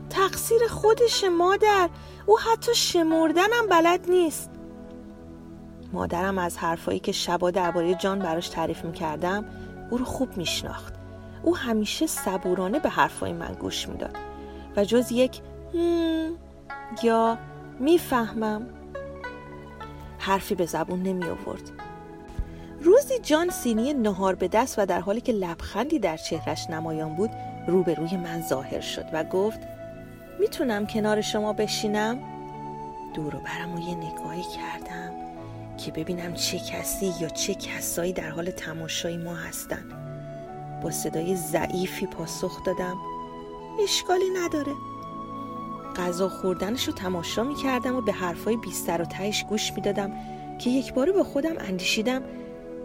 تقصیر 0.09 0.67
خودش 0.69 1.23
مادر 1.23 1.89
او 2.25 2.39
حتی 2.39 2.75
شمردنم 2.75 3.67
بلد 3.69 4.09
نیست. 4.09 4.49
مادرم 5.93 6.37
از 6.37 6.57
حرفایی 6.57 6.99
که 6.99 7.11
شبا 7.11 7.51
درباره 7.51 7.95
جان 7.95 8.19
براش 8.19 8.49
تعریف 8.49 8.85
می‌کردم 8.85 9.45
او 9.89 9.97
رو 9.97 10.05
خوب 10.05 10.37
میشناخت. 10.37 10.94
او 11.45 11.57
همیشه 11.57 12.07
صبورانه 12.07 12.79
به 12.79 12.89
حرفای 12.89 13.33
من 13.33 13.53
گوش 13.53 13.89
می‌داد 13.89 14.17
و 14.77 14.85
جز 14.85 15.11
یک 15.11 15.41
یا 17.03 17.37
می‌فهمم 17.79 18.67
حرفی 20.19 20.55
به 20.55 20.65
زبون 20.65 21.03
نمی 21.03 21.25
آورد. 21.25 21.71
روزی 22.81 23.19
جان 23.19 23.49
سینی 23.49 23.93
نهار 23.93 24.35
به 24.35 24.47
دست 24.47 24.79
و 24.79 24.85
در 24.85 24.99
حالی 24.99 25.21
که 25.21 25.31
لبخندی 25.31 25.99
در 25.99 26.17
چهرش 26.17 26.69
نمایان 26.69 27.15
بود 27.15 27.29
روبروی 27.67 28.17
من 28.17 28.41
ظاهر 28.41 28.81
شد 28.81 29.05
و 29.13 29.23
گفت 29.23 29.59
می‌تونم 30.39 30.87
کنار 30.87 31.21
شما 31.21 31.53
بشینم؟ 31.53 32.19
دور 33.13 33.35
و 33.35 33.39
برم 33.39 33.75
و 33.75 33.79
یه 33.79 33.95
نگاهی 33.95 34.43
کردم 34.43 35.13
که 35.77 35.91
ببینم 35.91 36.33
چه 36.33 36.59
کسی 36.59 37.13
یا 37.21 37.29
چه 37.29 37.53
کسایی 37.53 38.13
در 38.13 38.29
حال 38.29 38.51
تماشای 38.51 39.17
ما 39.17 39.35
هستن. 39.35 40.14
با 40.84 40.91
صدای 40.91 41.36
ضعیفی 41.36 42.08
پاسخ 42.08 42.63
دادم. 42.63 42.98
اشکالی 43.84 44.29
نداره. 44.29 44.74
غذا 45.96 46.29
خوردنش 46.29 46.88
رو 46.88 46.94
تماشا 46.94 47.44
می 47.44 47.55
کردم 47.55 47.96
و 47.96 48.01
به 48.01 48.12
حرفای 48.12 48.58
بیستر 48.58 49.01
و 49.01 49.05
تهش 49.05 49.46
گوش 49.50 49.74
می 49.74 49.82
دادم 49.82 50.12
که 50.60 50.70
یک 50.70 50.94
باره 50.94 51.12
با 51.12 51.24
خودم 51.24 51.55
اندیشیدم 51.60 52.22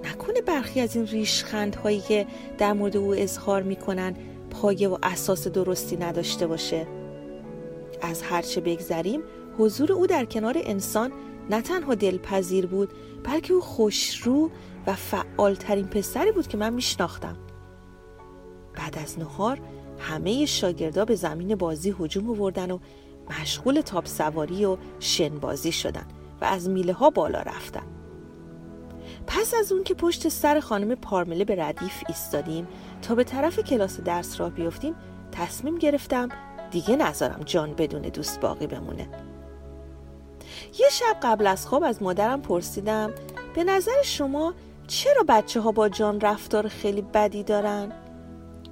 نکنه 0.04 0.40
برخی 0.40 0.80
از 0.80 0.97
این 0.97 1.06
ریشخندهایی 1.06 2.00
که 2.00 2.26
در 2.59 2.73
مورد 2.73 2.97
او 2.97 3.14
اظهار 3.14 3.62
می‌کنن 3.62 4.14
پایه 4.50 4.88
و 4.88 4.99
اساس 5.02 5.49
درستی 5.49 5.97
نداشته 5.97 6.47
باشه. 6.47 6.87
از 8.02 8.23
هرچه 8.23 8.61
بگذریم 8.61 9.20
حضور 9.59 9.92
او 9.92 10.06
در 10.06 10.25
کنار 10.25 10.54
انسان 10.64 11.12
نه 11.50 11.62
تنها 11.62 11.94
دلپذیر 11.94 12.66
بود 12.66 12.92
بلکه 13.25 13.54
او 13.54 13.61
خوشرو 13.61 14.50
و 14.87 14.94
فعالترین 14.94 15.87
پسری 15.87 16.32
بود 16.32 16.47
که 16.47 16.56
من 16.56 16.73
میشناختم. 16.73 17.37
بعد 18.80 18.99
از 18.99 19.18
نهار 19.18 19.60
همه 19.99 20.46
شاگردا 20.46 21.04
به 21.04 21.14
زمین 21.14 21.54
بازی 21.54 21.94
هجوم 22.00 22.30
آوردن 22.30 22.70
و 22.70 22.78
مشغول 23.40 23.80
تاپ 23.80 24.06
سواری 24.06 24.64
و 24.64 24.76
شنبازی 25.00 25.72
شدن 25.72 26.06
و 26.40 26.44
از 26.44 26.68
میله 26.68 26.92
ها 26.92 27.10
بالا 27.10 27.40
رفتن 27.40 27.82
پس 29.26 29.54
از 29.54 29.72
اون 29.72 29.84
که 29.84 29.94
پشت 29.94 30.28
سر 30.28 30.60
خانم 30.60 30.94
پارمله 30.94 31.44
به 31.44 31.64
ردیف 31.64 32.04
ایستادیم 32.08 32.68
تا 33.02 33.14
به 33.14 33.25
طرف 33.25 33.58
کلاس 33.58 34.00
درس 34.00 34.40
راه 34.40 34.50
بیفتیم 34.50 34.94
تصمیم 35.32 35.78
گرفتم 35.78 36.28
دیگه 36.70 36.96
نذارم 36.96 37.42
جان 37.44 37.75
بدون 37.75 38.02
دوست 38.02 38.40
باقی 38.40 38.66
بمونه 38.66 39.08
یه 40.78 40.88
شب 40.90 41.16
قبل 41.22 41.46
از 41.46 41.66
خواب 41.66 41.82
از 41.82 42.02
مادرم 42.02 42.42
پرسیدم 42.42 43.10
به 43.54 43.64
نظر 43.64 44.02
شما 44.04 44.54
چرا 44.87 45.25
بچه 45.28 45.60
ها 45.60 45.72
با 45.72 45.88
جان 45.88 46.20
رفتار 46.20 46.68
خیلی 46.68 47.02
بدی 47.02 47.42
دارن؟ 47.42 47.92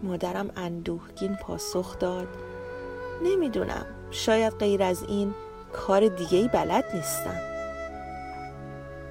مادرم 0.02 0.50
اندوهگین 0.56 1.36
پاسخ 1.36 1.98
داد. 1.98 2.28
نمی‌دونم 3.24 3.86
شاید 4.10 4.52
غیر 4.52 4.82
از 4.82 5.02
این 5.02 5.34
کار 5.72 6.08
دیگه 6.08 6.38
ای 6.38 6.48
بلد 6.48 6.84
نیستن 6.94 7.40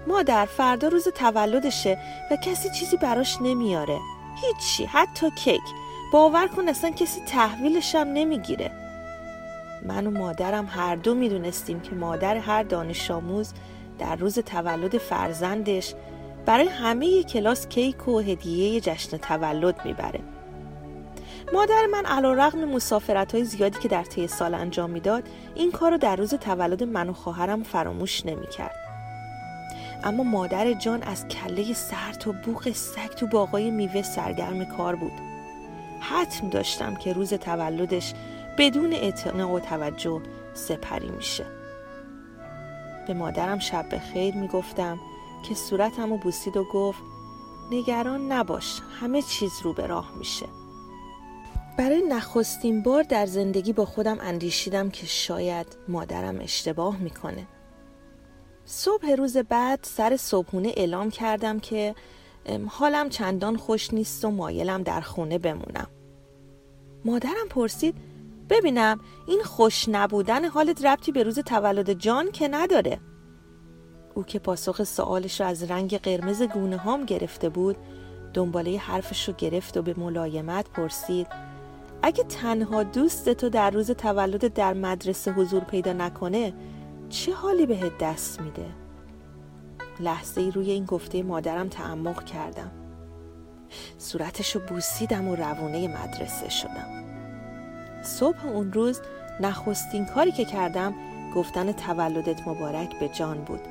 مادر 0.07 0.45
فردا 0.45 0.87
روز 0.87 1.07
تولدشه 1.07 1.97
و 2.31 2.35
کسی 2.35 2.69
چیزی 2.69 2.97
براش 2.97 3.37
نمیاره. 3.41 3.99
هیچی 4.41 4.85
حتی 4.85 5.31
کیک. 5.31 5.61
باور 6.13 6.47
کن 6.47 6.69
اصلا 6.69 6.89
کسی 6.89 7.21
تحویلش 7.27 7.95
هم 7.95 8.07
نمی‌گیره. 8.07 8.71
من 9.85 10.07
و 10.07 10.11
مادرم 10.11 10.65
هر 10.65 10.95
دو 10.95 11.15
می‌دونستیم 11.15 11.79
که 11.79 11.95
مادر 11.95 12.37
هر 12.37 12.63
دانش 12.63 13.11
آموز 13.11 13.53
در 13.99 14.15
روز 14.15 14.39
تولد 14.39 14.97
فرزندش 14.97 15.93
برای 16.45 16.67
همه 16.67 17.23
کلاس 17.23 17.67
کیک 17.67 18.07
و 18.07 18.19
هدیه 18.19 18.81
جشن 18.81 19.17
تولد 19.17 19.85
می‌بره. 19.85 20.19
مادر 21.53 21.85
من 21.91 22.05
علا 22.05 22.33
رقم 22.33 22.65
مسافرت 22.65 23.35
های 23.35 23.43
زیادی 23.43 23.79
که 23.79 23.87
در 23.87 24.03
طی 24.03 24.27
سال 24.27 24.53
انجام 24.53 24.89
می‌داد 24.89 25.23
این 25.55 25.71
کار 25.71 25.91
رو 25.91 25.97
در 25.97 26.15
روز 26.15 26.33
تولد 26.33 26.83
من 26.83 27.09
و 27.09 27.13
خواهرم 27.13 27.63
فراموش 27.63 28.25
نمی‌کرد. 28.25 28.75
اما 30.03 30.23
مادر 30.23 30.73
جان 30.73 31.03
از 31.03 31.27
کله 31.27 31.73
سرت 31.73 32.27
و 32.27 32.33
بوق 32.33 32.71
سگ 32.71 33.07
تو 33.07 33.27
باقای 33.27 33.71
میوه 33.71 34.01
سرگرم 34.01 34.65
کار 34.65 34.95
بود. 34.95 35.11
حتم 35.99 36.49
داشتم 36.49 36.95
که 36.95 37.13
روز 37.13 37.33
تولدش 37.33 38.13
بدون 38.57 38.93
اعتنا 38.93 39.49
و 39.49 39.59
توجه 39.59 40.21
سپری 40.53 41.09
میشه. 41.09 41.45
به 43.07 43.13
مادرم 43.13 43.59
شب 43.59 43.89
به 43.89 43.99
خیر 43.99 44.35
می‌گفتم 44.35 44.99
که 45.49 45.55
صورتم 45.55 46.11
و 46.11 46.17
بوسید 46.17 46.57
و 46.57 46.63
گفت 46.63 46.99
نگران 47.71 48.31
نباش 48.31 48.81
همه 49.01 49.21
چیز 49.21 49.51
رو 49.63 49.73
به 49.73 49.87
راه 49.87 50.11
میشه. 50.17 50.45
برای 51.77 52.01
نخستین 52.01 52.83
بار 52.83 53.03
در 53.03 53.25
زندگی 53.25 53.73
با 53.73 53.85
خودم 53.85 54.17
اندیشیدم 54.21 54.89
که 54.89 55.05
شاید 55.05 55.77
مادرم 55.87 56.39
اشتباه 56.39 56.97
می‌کنه. 56.97 57.47
صبح 58.65 59.11
روز 59.11 59.37
بعد 59.37 59.79
سر 59.81 60.17
صبحونه 60.17 60.73
اعلام 60.77 61.09
کردم 61.09 61.59
که 61.59 61.95
حالم 62.67 63.09
چندان 63.09 63.57
خوش 63.57 63.93
نیست 63.93 64.25
و 64.25 64.31
مایلم 64.31 64.83
در 64.83 65.01
خونه 65.01 65.37
بمونم. 65.37 65.87
مادرم 67.05 67.47
پرسید 67.49 67.95
ببینم 68.49 68.99
این 69.27 69.43
خوش 69.43 69.89
نبودن 69.89 70.45
حالت 70.45 70.85
ربطی 70.85 71.11
به 71.11 71.23
روز 71.23 71.39
تولد 71.39 71.93
جان 71.93 72.31
که 72.31 72.47
نداره؟ 72.47 72.99
او 74.15 74.23
که 74.23 74.39
پاسخ 74.39 74.83
سوالش 74.83 75.41
رو 75.41 75.47
از 75.47 75.63
رنگ 75.63 75.97
قرمز 75.97 76.41
گونه 76.41 76.77
هام 76.77 77.05
گرفته 77.05 77.49
بود 77.49 77.77
دنباله 78.33 78.77
حرفش 78.77 79.27
رو 79.27 79.33
گرفت 79.37 79.77
و 79.77 79.81
به 79.81 79.93
ملایمت 79.97 80.69
پرسید 80.69 81.27
اگه 82.07 82.23
تنها 82.23 82.83
دوست 82.83 83.29
تو 83.29 83.49
در 83.49 83.69
روز 83.69 83.91
تولد 83.91 84.53
در 84.53 84.73
مدرسه 84.73 85.31
حضور 85.31 85.63
پیدا 85.63 85.93
نکنه 85.93 86.53
چه 87.09 87.33
حالی 87.33 87.65
بهت 87.65 87.97
دست 87.97 88.41
میده؟ 88.41 88.65
لحظه 89.99 90.41
ای 90.41 90.51
روی 90.51 90.71
این 90.71 90.85
گفته 90.85 91.23
مادرم 91.23 91.69
تعمق 91.69 92.23
کردم. 92.23 92.71
صورتشو 93.97 94.59
بوسیدم 94.59 95.27
و 95.27 95.35
روونه 95.35 95.87
مدرسه 95.87 96.49
شدم. 96.49 97.03
صبح 98.03 98.45
اون 98.45 98.73
روز 98.73 99.01
نخستین 99.39 100.05
کاری 100.05 100.31
که 100.31 100.45
کردم 100.45 100.93
گفتن 101.35 101.71
تولدت 101.71 102.47
مبارک 102.47 102.99
به 102.99 103.09
جان 103.09 103.37
بود. 103.37 103.61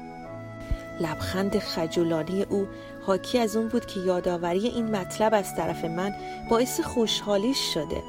لبخند 1.01 1.59
خجولانی 1.59 2.43
او 2.43 2.69
حاکی 3.07 3.39
از 3.39 3.57
اون 3.57 3.69
بود 3.69 3.87
که 3.87 4.01
یادآوری 4.01 4.69
این 4.69 4.97
مطلب 4.97 5.35
از 5.35 5.57
طرف 5.57 5.85
من 5.85 6.15
باعث 6.51 6.81
خوشحالیش 6.81 7.75
شده. 7.75 8.03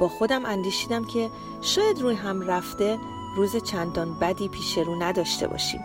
با 0.00 0.08
خودم 0.08 0.44
اندیشیدم 0.44 1.04
که 1.04 1.30
شاید 1.62 2.00
روی 2.00 2.14
هم 2.14 2.42
رفته 2.42 2.98
روز 3.36 3.56
چندان 3.56 4.18
بدی 4.20 4.48
پیش 4.48 4.78
رو 4.78 5.02
نداشته 5.02 5.46
باشیم. 5.48 5.80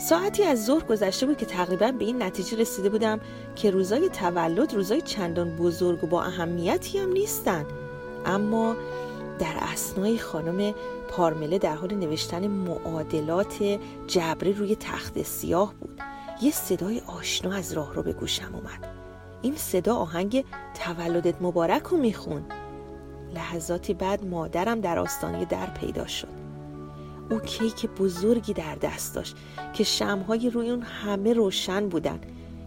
ساعتی 0.00 0.44
از 0.44 0.64
ظهر 0.64 0.84
گذشته 0.84 1.26
بود 1.26 1.36
که 1.36 1.46
تقریبا 1.46 1.92
به 1.92 2.04
این 2.04 2.22
نتیجه 2.22 2.56
رسیده 2.56 2.88
بودم 2.88 3.20
که 3.56 3.70
روزای 3.70 4.08
تولد 4.08 4.74
روزای 4.74 5.00
چندان 5.00 5.56
بزرگ 5.56 6.04
و 6.04 6.06
با 6.06 6.22
اهمیتی 6.22 6.98
هم 6.98 7.12
نیستن. 7.12 7.66
اما 8.26 8.76
در 9.38 9.54
اسنای 9.72 10.18
خانم 10.18 10.74
پارمله 11.08 11.58
در 11.58 11.74
حال 11.74 11.94
نوشتن 11.94 12.46
معادلات 12.46 13.78
جبری 14.06 14.52
روی 14.52 14.76
تخت 14.76 15.22
سیاه 15.22 15.74
بود. 15.74 16.00
یه 16.42 16.50
صدای 16.50 17.02
آشنا 17.06 17.52
از 17.52 17.72
راه 17.72 17.94
رو 17.94 18.02
به 18.02 18.12
گوشم 18.12 18.54
اومد. 18.54 18.88
این 19.42 19.56
صدا 19.56 19.96
آهنگ 19.96 20.44
تولدت 20.84 21.42
مبارک 21.42 21.82
رو 21.82 21.96
میخون. 21.96 22.44
لحظاتی 23.34 23.94
بعد 23.94 24.24
مادرم 24.24 24.80
در 24.80 24.98
آستانه 24.98 25.44
در 25.44 25.66
پیدا 25.66 26.06
شد. 26.06 26.28
او 27.30 27.38
کیک 27.38 27.86
بزرگی 27.86 28.52
در 28.52 28.74
دست 28.74 29.14
داشت 29.14 29.36
که 29.72 29.84
شمهای 29.84 30.50
روی 30.50 30.70
اون 30.70 30.82
همه 30.82 31.32
روشن 31.32 31.88
بودن. 31.88 32.20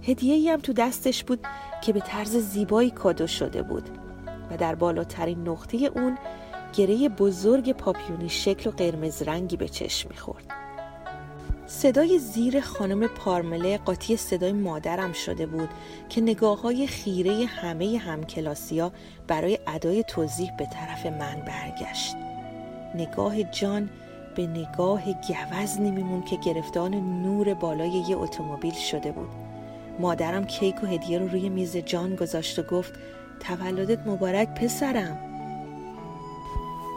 هدیه 0.04 0.54
هم 0.54 0.60
تو 0.60 0.74
دستش 0.74 1.24
بود 1.24 1.40
که 1.82 1.94
به 1.94 2.00
طرز 2.00 2.38
زیبایی 2.38 2.92
کادو 2.92 3.28
شده 3.28 3.62
بود 3.62 3.90
و 4.52 4.58
در 4.58 4.76
بالاترین 4.76 5.48
نقطه 5.48 5.78
اون 5.96 6.18
گره 6.74 7.10
بزرگ 7.10 7.72
پاپیونی 7.72 8.30
شکل 8.30 8.70
و 8.70 8.74
قرمز 8.74 9.22
رنگی 9.22 9.58
به 9.58 9.68
چشم 9.68 10.10
می‌خورد. 10.10 10.61
صدای 11.72 12.20
زیر 12.20 12.62
خانم 12.62 13.08
پارمله 13.08 13.78
قاطی 13.78 14.18
صدای 14.18 14.52
مادرم 14.52 15.14
شده 15.14 15.46
بود 15.46 15.70
که 16.10 16.22
نگاه 16.22 16.62
های 16.62 16.88
خیره 16.88 17.46
همه 17.46 17.98
همکلاسیا 17.98 18.92
برای 19.28 19.60
ادای 19.68 20.04
توضیح 20.04 20.52
به 20.58 20.66
طرف 20.66 21.06
من 21.06 21.36
برگشت. 21.48 22.16
نگاه 22.96 23.44
جان 23.44 23.90
به 24.36 24.48
نگاه 24.48 25.04
گوزنی 25.14 25.92
میمون 25.92 26.24
که 26.24 26.36
گرفتان 26.36 26.94
نور 27.24 27.54
بالای 27.54 28.04
یه 28.10 28.18
اتومبیل 28.18 28.74
شده 28.74 29.12
بود. 29.12 29.30
مادرم 30.00 30.46
کیک 30.46 30.84
و 30.84 30.88
هدیه 30.88 31.20
رو 31.20 31.28
روی 31.28 31.50
میز 31.50 31.78
جان 31.78 32.16
گذاشت 32.16 32.60
و 32.60 32.64
گفت 32.64 32.94
تولدت 33.40 34.08
مبارک 34.08 34.56
پسرم. 34.56 35.18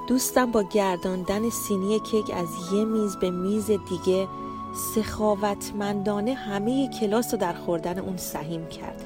دوستم 0.08 0.50
با 0.50 0.62
گرداندن 0.62 1.50
سینی 1.50 2.00
کیک 2.00 2.30
از 2.30 2.48
یه 2.72 2.84
میز 2.84 3.16
به 3.16 3.30
میز 3.30 3.66
دیگه 3.66 4.28
سخاوتمندانه 4.74 6.34
همه 6.34 6.88
کلاس 6.88 7.34
رو 7.34 7.40
در 7.40 7.52
خوردن 7.52 7.98
اون 7.98 8.16
سهیم 8.16 8.66
کرد. 8.66 9.02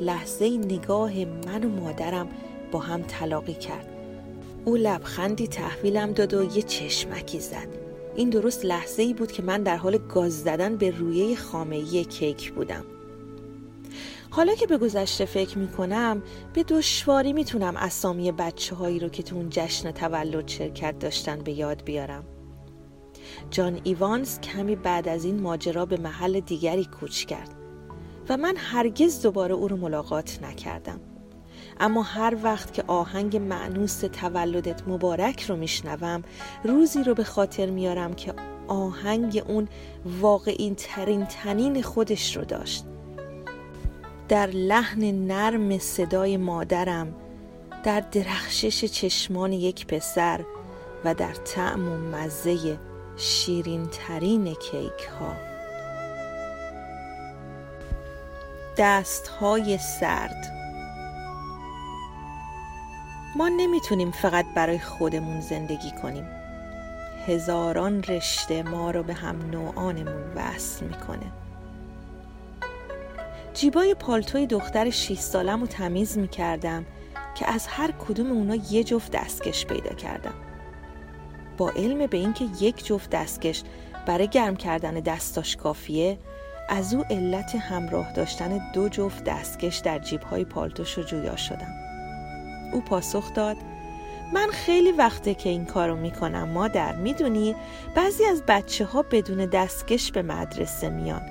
لحظه 0.00 0.48
نگاه 0.48 1.12
من 1.24 1.64
و 1.64 1.68
مادرم 1.68 2.28
با 2.72 2.78
هم 2.78 3.02
تلاقی 3.02 3.54
کرد. 3.54 3.88
او 4.64 4.76
لبخندی 4.76 5.48
تحویلم 5.48 6.12
داد 6.12 6.34
و 6.34 6.56
یه 6.56 6.62
چشمکی 6.62 7.40
زد. 7.40 7.68
این 8.16 8.30
درست 8.30 8.64
لحظه 8.64 9.02
ای 9.02 9.14
بود 9.14 9.32
که 9.32 9.42
من 9.42 9.62
در 9.62 9.76
حال 9.76 9.98
گاز 9.98 10.42
زدن 10.42 10.76
به 10.76 10.90
رویه 10.90 11.36
خامه 11.36 12.04
کیک 12.04 12.52
بودم. 12.52 12.84
حالا 14.30 14.54
که 14.54 14.66
به 14.66 14.78
گذشته 14.78 15.24
فکر 15.24 15.58
می 15.58 15.68
کنم 15.68 16.22
به 16.54 16.62
دشواری 16.62 17.32
می‌تونم 17.32 17.76
اسامی 17.76 18.32
بچه 18.32 18.74
هایی 18.74 18.98
رو 18.98 19.08
که 19.08 19.22
تو 19.22 19.36
اون 19.36 19.46
جشن 19.50 19.90
تولد 19.90 20.48
شرکت 20.48 20.98
داشتن 20.98 21.38
به 21.38 21.52
یاد 21.52 21.84
بیارم. 21.84 22.24
جان 23.50 23.80
ایوانز 23.84 24.40
کمی 24.40 24.76
بعد 24.76 25.08
از 25.08 25.24
این 25.24 25.40
ماجرا 25.40 25.86
به 25.86 25.96
محل 25.96 26.40
دیگری 26.40 26.84
کوچ 26.84 27.24
کرد 27.24 27.50
و 28.28 28.36
من 28.36 28.54
هرگز 28.56 29.22
دوباره 29.22 29.54
او 29.54 29.68
رو 29.68 29.76
ملاقات 29.76 30.38
نکردم. 30.42 31.00
اما 31.80 32.02
هر 32.02 32.36
وقت 32.42 32.72
که 32.72 32.84
آهنگ 32.86 33.36
معنوس 33.36 34.00
تولدت 34.00 34.88
مبارک 34.88 35.42
رو 35.42 35.56
میشنوم 35.56 36.22
روزی 36.64 37.02
رو 37.02 37.14
به 37.14 37.24
خاطر 37.24 37.70
میارم 37.70 38.14
که 38.14 38.34
آهنگ 38.68 39.42
اون 39.48 39.68
واقعین 40.20 40.74
ترین 40.74 41.26
تنین 41.26 41.82
خودش 41.82 42.36
رو 42.36 42.44
داشت. 42.44 42.84
در 44.28 44.46
لحن 44.46 45.26
نرم 45.26 45.78
صدای 45.78 46.36
مادرم 46.36 47.14
در 47.84 48.00
درخشش 48.00 48.84
چشمان 48.84 49.52
یک 49.52 49.86
پسر 49.86 50.44
و 51.04 51.14
در 51.14 51.32
طعم 51.32 51.88
و 51.88 51.96
مزه 51.96 52.78
شیرین 53.16 53.88
ترین 53.92 54.54
کیک 54.54 55.08
ها 55.20 55.36
دست 58.76 59.28
های 59.28 59.78
سرد. 59.78 60.52
ما 63.36 63.48
نمی‌تونیم 63.48 64.10
فقط 64.10 64.46
برای 64.54 64.78
خودمون 64.78 65.40
زندگی 65.40 65.90
کنیم. 66.02 66.26
هزاران 67.26 68.02
رشته 68.02 68.62
ما 68.62 68.90
رو 68.90 69.02
به 69.02 69.14
هم 69.14 69.50
نوعانمون 69.50 70.32
وصل 70.34 70.86
می‌کنه. 70.86 71.32
جیبای 73.54 73.94
پالتوی 73.94 74.46
دختر 74.46 74.90
6 74.90 75.18
سالم 75.18 75.60
رو 75.60 75.66
تمیز 75.66 76.18
می‌کردم 76.18 76.86
که 77.34 77.52
از 77.52 77.66
هر 77.66 77.90
کدوم 77.90 78.32
اونا 78.32 78.54
یه 78.54 78.84
جفت 78.84 79.12
دستکش 79.12 79.66
پیدا 79.66 79.94
کردم. 79.94 80.34
با 81.56 81.70
علم 81.70 82.06
به 82.06 82.16
اینکه 82.16 82.44
یک 82.60 82.84
جفت 82.84 83.10
دستکش 83.10 83.62
برای 84.06 84.28
گرم 84.28 84.56
کردن 84.56 84.94
دستاش 84.94 85.56
کافیه 85.56 86.18
از 86.68 86.94
او 86.94 87.04
علت 87.10 87.54
همراه 87.54 88.12
داشتن 88.12 88.72
دو 88.72 88.88
جفت 88.88 89.24
دستکش 89.24 89.76
در 89.76 89.98
جیبهای 89.98 90.44
پالتوش 90.44 90.92
رو 90.92 91.02
جویا 91.02 91.36
شدم. 91.36 91.74
او 92.72 92.80
پاسخ 92.80 93.34
داد 93.34 93.56
من 94.32 94.48
خیلی 94.52 94.92
وقته 94.92 95.34
که 95.34 95.48
این 95.48 95.64
کارو 95.64 95.96
می‌کنم 95.96 96.48
مادر. 96.48 96.96
می‌دونی 96.96 97.54
بعضی 97.94 98.24
از 98.24 98.42
بچه 98.48 98.84
ها 98.84 99.02
بدون 99.02 99.46
دستکش 99.46 100.12
به 100.12 100.22
مدرسه 100.22 100.88
میان. 100.88 101.22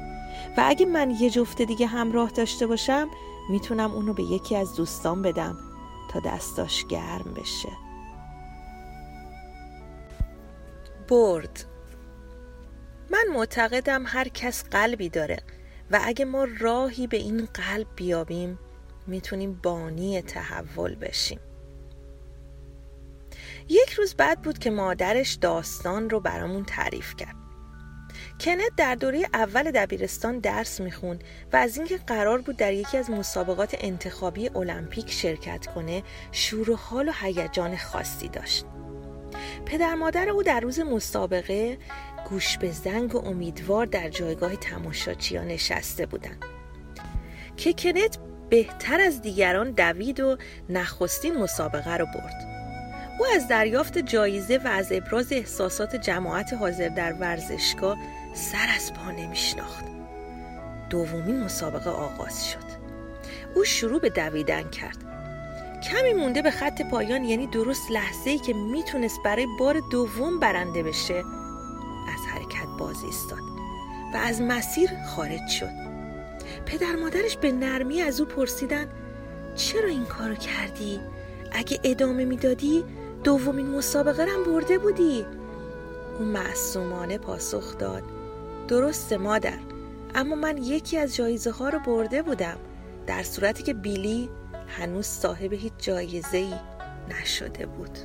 و 0.58 0.64
اگه 0.66 0.86
من 0.86 1.12
یه 1.20 1.30
جفت 1.30 1.62
دیگه 1.62 1.88
همراه 1.88 2.30
داشته 2.30 2.68
باشم 2.68 3.08
می‌تونم 3.50 3.92
اونو 3.92 4.14
به 4.14 4.24
یکی 4.24 4.56
از 4.56 4.76
دوستان 4.76 5.22
بدم 5.22 5.58
تا 6.10 6.20
دستاش 6.20 6.86
گرم 6.86 7.34
بشه. 7.36 7.85
برد. 11.08 11.66
من 13.10 13.26
معتقدم 13.34 14.04
هر 14.08 14.28
کس 14.28 14.64
قلبی 14.64 15.10
داره 15.10 15.38
و 15.92 16.00
اگه 16.04 16.26
ما 16.26 16.48
راهی 16.60 17.08
به 17.08 17.18
این 17.18 17.48
قلب 17.54 17.88
بیابیم 17.96 18.60
می‌تونیم 19.08 19.60
بانی 19.64 20.22
تحول 20.22 20.96
بشیم. 20.96 21.40
یک 23.70 23.90
روز 23.90 24.16
بعد 24.16 24.42
بود 24.42 24.58
که 24.58 24.72
مادرش 24.72 25.34
داستان 25.34 26.10
رو 26.10 26.20
برامون 26.20 26.66
تعریف 26.66 27.16
کرد. 27.16 27.36
کنت 28.40 28.76
در 28.78 28.96
دوره 28.96 29.26
اول 29.34 29.72
دبیرستان 29.72 30.40
درس 30.40 30.82
می‌خوند 30.82 31.24
و 31.54 31.56
از 31.56 31.78
اینکه 31.78 31.98
قرار 31.98 32.42
بود 32.42 32.58
در 32.58 32.74
یکی 32.74 32.98
از 32.98 33.10
مسابقات 33.10 33.76
انتخابی 33.80 34.50
المپیک 34.50 35.12
شرکت 35.12 35.68
کنه 35.68 36.04
شور 36.32 36.70
و 36.70 36.76
حال 36.76 37.10
و 37.10 37.12
هیجان 37.22 37.78
خاصی 37.78 38.28
داشت. 38.28 38.66
پدر 39.66 39.96
مادر 39.96 40.30
او 40.30 40.44
در 40.44 40.60
روز 40.60 40.80
مسابقه 40.80 41.78
گوش 42.30 42.58
به 42.58 42.72
زنگ 42.72 43.16
و 43.16 43.26
امیدوار 43.26 43.86
در 43.86 44.10
جایگاه 44.10 44.56
تماشاچیا 44.56 45.44
نشسته 45.44 46.06
بودند. 46.06 46.46
که 47.58 47.74
کنت 47.74 48.18
بهتر 48.50 49.02
از 49.02 49.22
دیگران 49.22 49.72
دوید 49.72 50.20
و 50.20 50.38
نخستین 50.70 51.38
مسابقه 51.38 51.98
رو 51.98 52.06
برد. 52.06 52.56
او 53.20 53.26
از 53.36 53.48
دریافت 53.48 53.98
جایزه 53.98 54.58
و 54.58 54.68
از 54.68 54.92
ابراز 54.92 55.34
احساسات 55.34 55.96
جماعت 55.96 56.54
حاضر 56.54 56.90
در 56.90 57.14
ورزشگاه 57.14 57.98
سر 58.34 58.68
از 58.76 58.94
پا 58.94 59.12
نمیشناخت. 59.12 59.86
دومین 60.90 61.44
مسابقه 61.44 61.90
آغاز 61.90 62.48
شد. 62.48 62.86
او 63.56 63.64
شروع 63.64 64.00
به 64.00 64.10
دویدن 64.10 64.70
کرد. 64.70 65.15
کمی 65.92 66.14
مونده 66.14 66.42
به 66.42 66.52
خط 66.52 66.82
پایان 66.82 67.24
یعنی 67.24 67.48
درست 67.48 67.92
لحظه 67.92 68.30
ای 68.30 68.40
که 68.40 68.54
می‌تونست 68.54 69.20
برای 69.24 69.48
بار 69.60 69.82
دوم 69.92 70.40
برنده 70.40 70.84
بشه 70.84 71.18
از 72.14 72.26
حرکت 72.34 72.68
باز 72.80 73.04
ایستاد 73.04 73.40
و 74.14 74.18
از 74.18 74.42
مسیر 74.42 74.90
خارج 75.16 75.48
شد 75.48 75.86
پدر 76.66 76.96
مادرش 76.96 77.38
به 77.38 77.52
نرمی 77.52 78.02
از 78.02 78.22
او 78.22 78.28
پرسیدن 78.28 78.88
چرا 79.56 79.90
این 79.90 80.06
کارو 80.06 80.36
کردی؟ 80.36 81.00
اگه 81.52 81.80
ادامه 81.84 82.26
می‌دادی 82.26 82.84
دومین 83.24 83.68
مسابقه 83.68 84.24
رم 84.24 84.44
برده 84.44 84.78
بودی 84.78 85.26
او 86.20 86.26
معصومانه 86.26 87.18
پاسخ 87.18 87.78
داد 87.78 88.04
درسته 88.68 89.18
مادر 89.18 89.60
اما 90.16 90.36
من 90.36 90.58
یکی 90.58 90.98
از 90.98 91.16
جایزه 91.16 91.52
ها 91.52 91.70
رو 91.70 91.80
برده 91.80 92.22
بودم 92.22 92.58
در 93.08 93.24
صورتی 93.24 93.64
که 93.64 93.74
بیلی 93.74 94.30
هنوز 94.68 95.06
صاحب 95.06 95.54
هیچ 95.54 95.74
جایزه 95.78 96.38
ای 96.38 96.54
نشده 97.10 97.66
بود. 97.66 97.98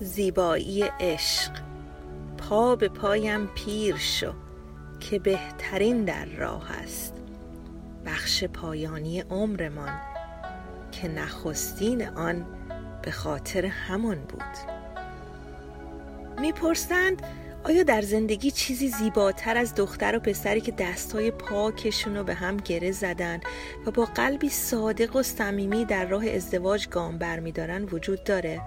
زیبایی 0.00 0.84
عشق. 1.00 1.52
پا 2.38 2.76
به 2.76 2.88
پایم 2.88 3.46
پیر 3.46 3.96
شو 3.96 4.32
که 5.00 5.18
بهترین 5.18 6.04
در 6.04 6.24
راه 6.24 6.72
است. 6.72 7.14
بخش 8.06 8.44
پایانی 8.44 9.20
عمرمان 9.20 10.00
که 10.92 11.08
نخستین 11.08 12.08
آن 12.08 12.46
به 13.02 13.10
خاطر 13.10 13.66
همان 13.66 14.18
بود. 14.18 14.80
می‌پرسند 16.40 17.22
آیا 17.64 17.82
در 17.82 18.02
زندگی 18.02 18.50
چیزی 18.50 18.88
زیباتر 18.88 19.56
از 19.56 19.74
دختر 19.74 20.16
و 20.16 20.20
پسری 20.20 20.60
که 20.60 20.72
دستای 20.72 21.30
پاکشون 21.30 22.16
رو 22.16 22.24
به 22.24 22.34
هم 22.34 22.56
گره 22.56 22.92
زدن 22.92 23.40
و 23.86 23.90
با 23.90 24.04
قلبی 24.04 24.48
صادق 24.48 25.16
و 25.16 25.22
صمیمی 25.22 25.84
در 25.84 26.04
راه 26.04 26.26
ازدواج 26.26 26.88
گام 26.88 27.18
برمیدارن 27.18 27.84
وجود 27.84 28.24
داره؟ 28.24 28.60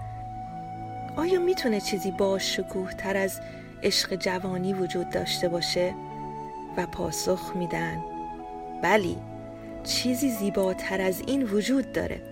آیا 1.16 1.40
می‌تونه 1.40 1.80
چیزی 1.80 2.10
با 2.10 2.38
شکوه 2.38 2.92
تر 2.92 3.16
از 3.16 3.40
عشق 3.82 4.14
جوانی 4.14 4.74
وجود 4.74 5.10
داشته 5.10 5.48
باشه؟ 5.48 5.94
و 6.76 6.86
پاسخ 6.86 7.52
میدن 7.56 8.04
بلی 8.82 9.16
چیزی 9.84 10.30
زیباتر 10.30 11.00
از 11.00 11.22
این 11.26 11.42
وجود 11.42 11.92
داره 11.92 12.22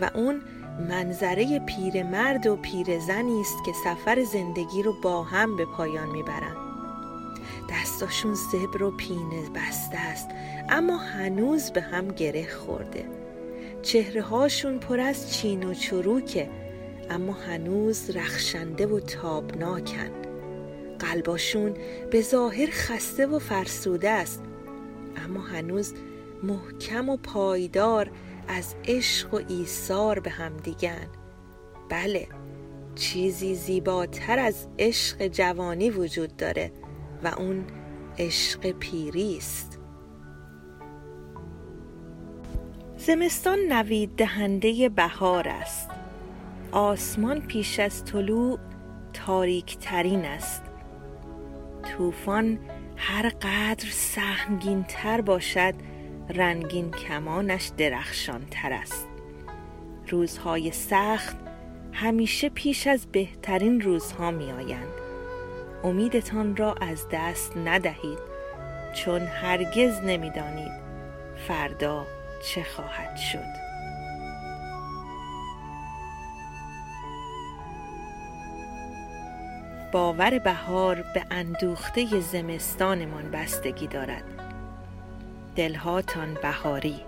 و 0.00 0.10
اون 0.14 0.40
منظره 0.78 1.58
پیرمرد 1.58 2.46
و 2.46 2.56
پیرزنی 2.56 3.40
است 3.40 3.64
که 3.66 3.72
سفر 3.84 4.24
زندگی 4.24 4.82
رو 4.82 4.92
با 5.02 5.22
هم 5.22 5.56
به 5.56 5.64
پایان 5.64 6.08
می‌برن. 6.08 6.56
دستاشون 7.70 8.34
زبر 8.34 8.82
و 8.82 8.90
پینه 8.90 9.50
بسته 9.54 9.98
است 9.98 10.28
اما 10.68 10.96
هنوز 10.96 11.70
به 11.70 11.80
هم 11.80 12.08
گره 12.08 12.48
خورده. 12.48 13.04
چهره 13.82 14.22
هاشون 14.22 14.78
پر 14.78 15.00
از 15.00 15.34
چین 15.34 15.64
و 15.64 15.74
چروکه 15.74 16.50
اما 17.10 17.32
هنوز 17.32 18.10
رخشنده 18.10 18.86
و 18.86 19.00
تابناکن. 19.00 20.10
قلباشون 20.98 21.74
به 22.10 22.22
ظاهر 22.22 22.68
خسته 22.70 23.26
و 23.26 23.38
فرسوده 23.38 24.10
است 24.10 24.42
اما 25.24 25.40
هنوز 25.40 25.94
محکم 26.42 27.08
و 27.08 27.16
پایدار 27.16 28.10
از 28.48 28.74
عشق 28.84 29.34
و 29.34 29.40
ایثار 29.48 30.20
به 30.20 30.30
هم 30.30 30.56
دیگن. 30.56 31.06
بله 31.88 32.28
چیزی 32.94 33.54
زیباتر 33.54 34.38
از 34.38 34.66
عشق 34.78 35.26
جوانی 35.26 35.90
وجود 35.90 36.36
داره 36.36 36.72
و 37.24 37.28
اون 37.38 37.64
عشق 38.18 38.70
پیری 38.70 39.36
است. 39.36 39.78
زمستان 42.96 43.58
نوید 43.58 44.10
دهنده 44.16 44.88
بهار 44.88 45.48
است. 45.48 45.90
آسمان 46.72 47.40
پیش 47.40 47.80
از 47.80 48.04
طلوع 48.04 48.58
تاریک 49.12 49.78
ترین 49.78 50.24
است. 50.24 50.62
طوفان 51.82 52.58
هر 52.96 53.28
قدر 53.28 53.86
سهمگین 53.90 54.84
تر 54.88 55.20
باشد 55.20 55.74
رنگین 56.34 56.90
کمانش 56.90 57.70
درخشان 57.76 58.46
تر 58.50 58.72
است. 58.72 59.08
روزهای 60.08 60.70
سخت 60.70 61.36
همیشه 61.92 62.48
پیش 62.48 62.86
از 62.86 63.06
بهترین 63.06 63.80
روزها 63.80 64.30
می 64.30 64.52
آیند 64.52 64.92
امیدتان 65.84 66.56
را 66.56 66.74
از 66.74 67.06
دست 67.12 67.56
ندهید. 67.56 68.18
چون 68.94 69.20
هرگز 69.20 70.00
نمی‌دانید 70.00 70.72
فردا 71.48 72.06
چه 72.44 72.62
خواهد 72.62 73.16
شد. 73.16 73.58
باور 79.92 80.38
بهار 80.38 80.94
به 81.14 81.22
اندوخته 81.30 82.20
زمستانمان 82.20 83.30
بستگی 83.30 83.86
دارد. 83.86 84.37
دلهاتان 85.58 86.34
بهاری. 86.34 87.00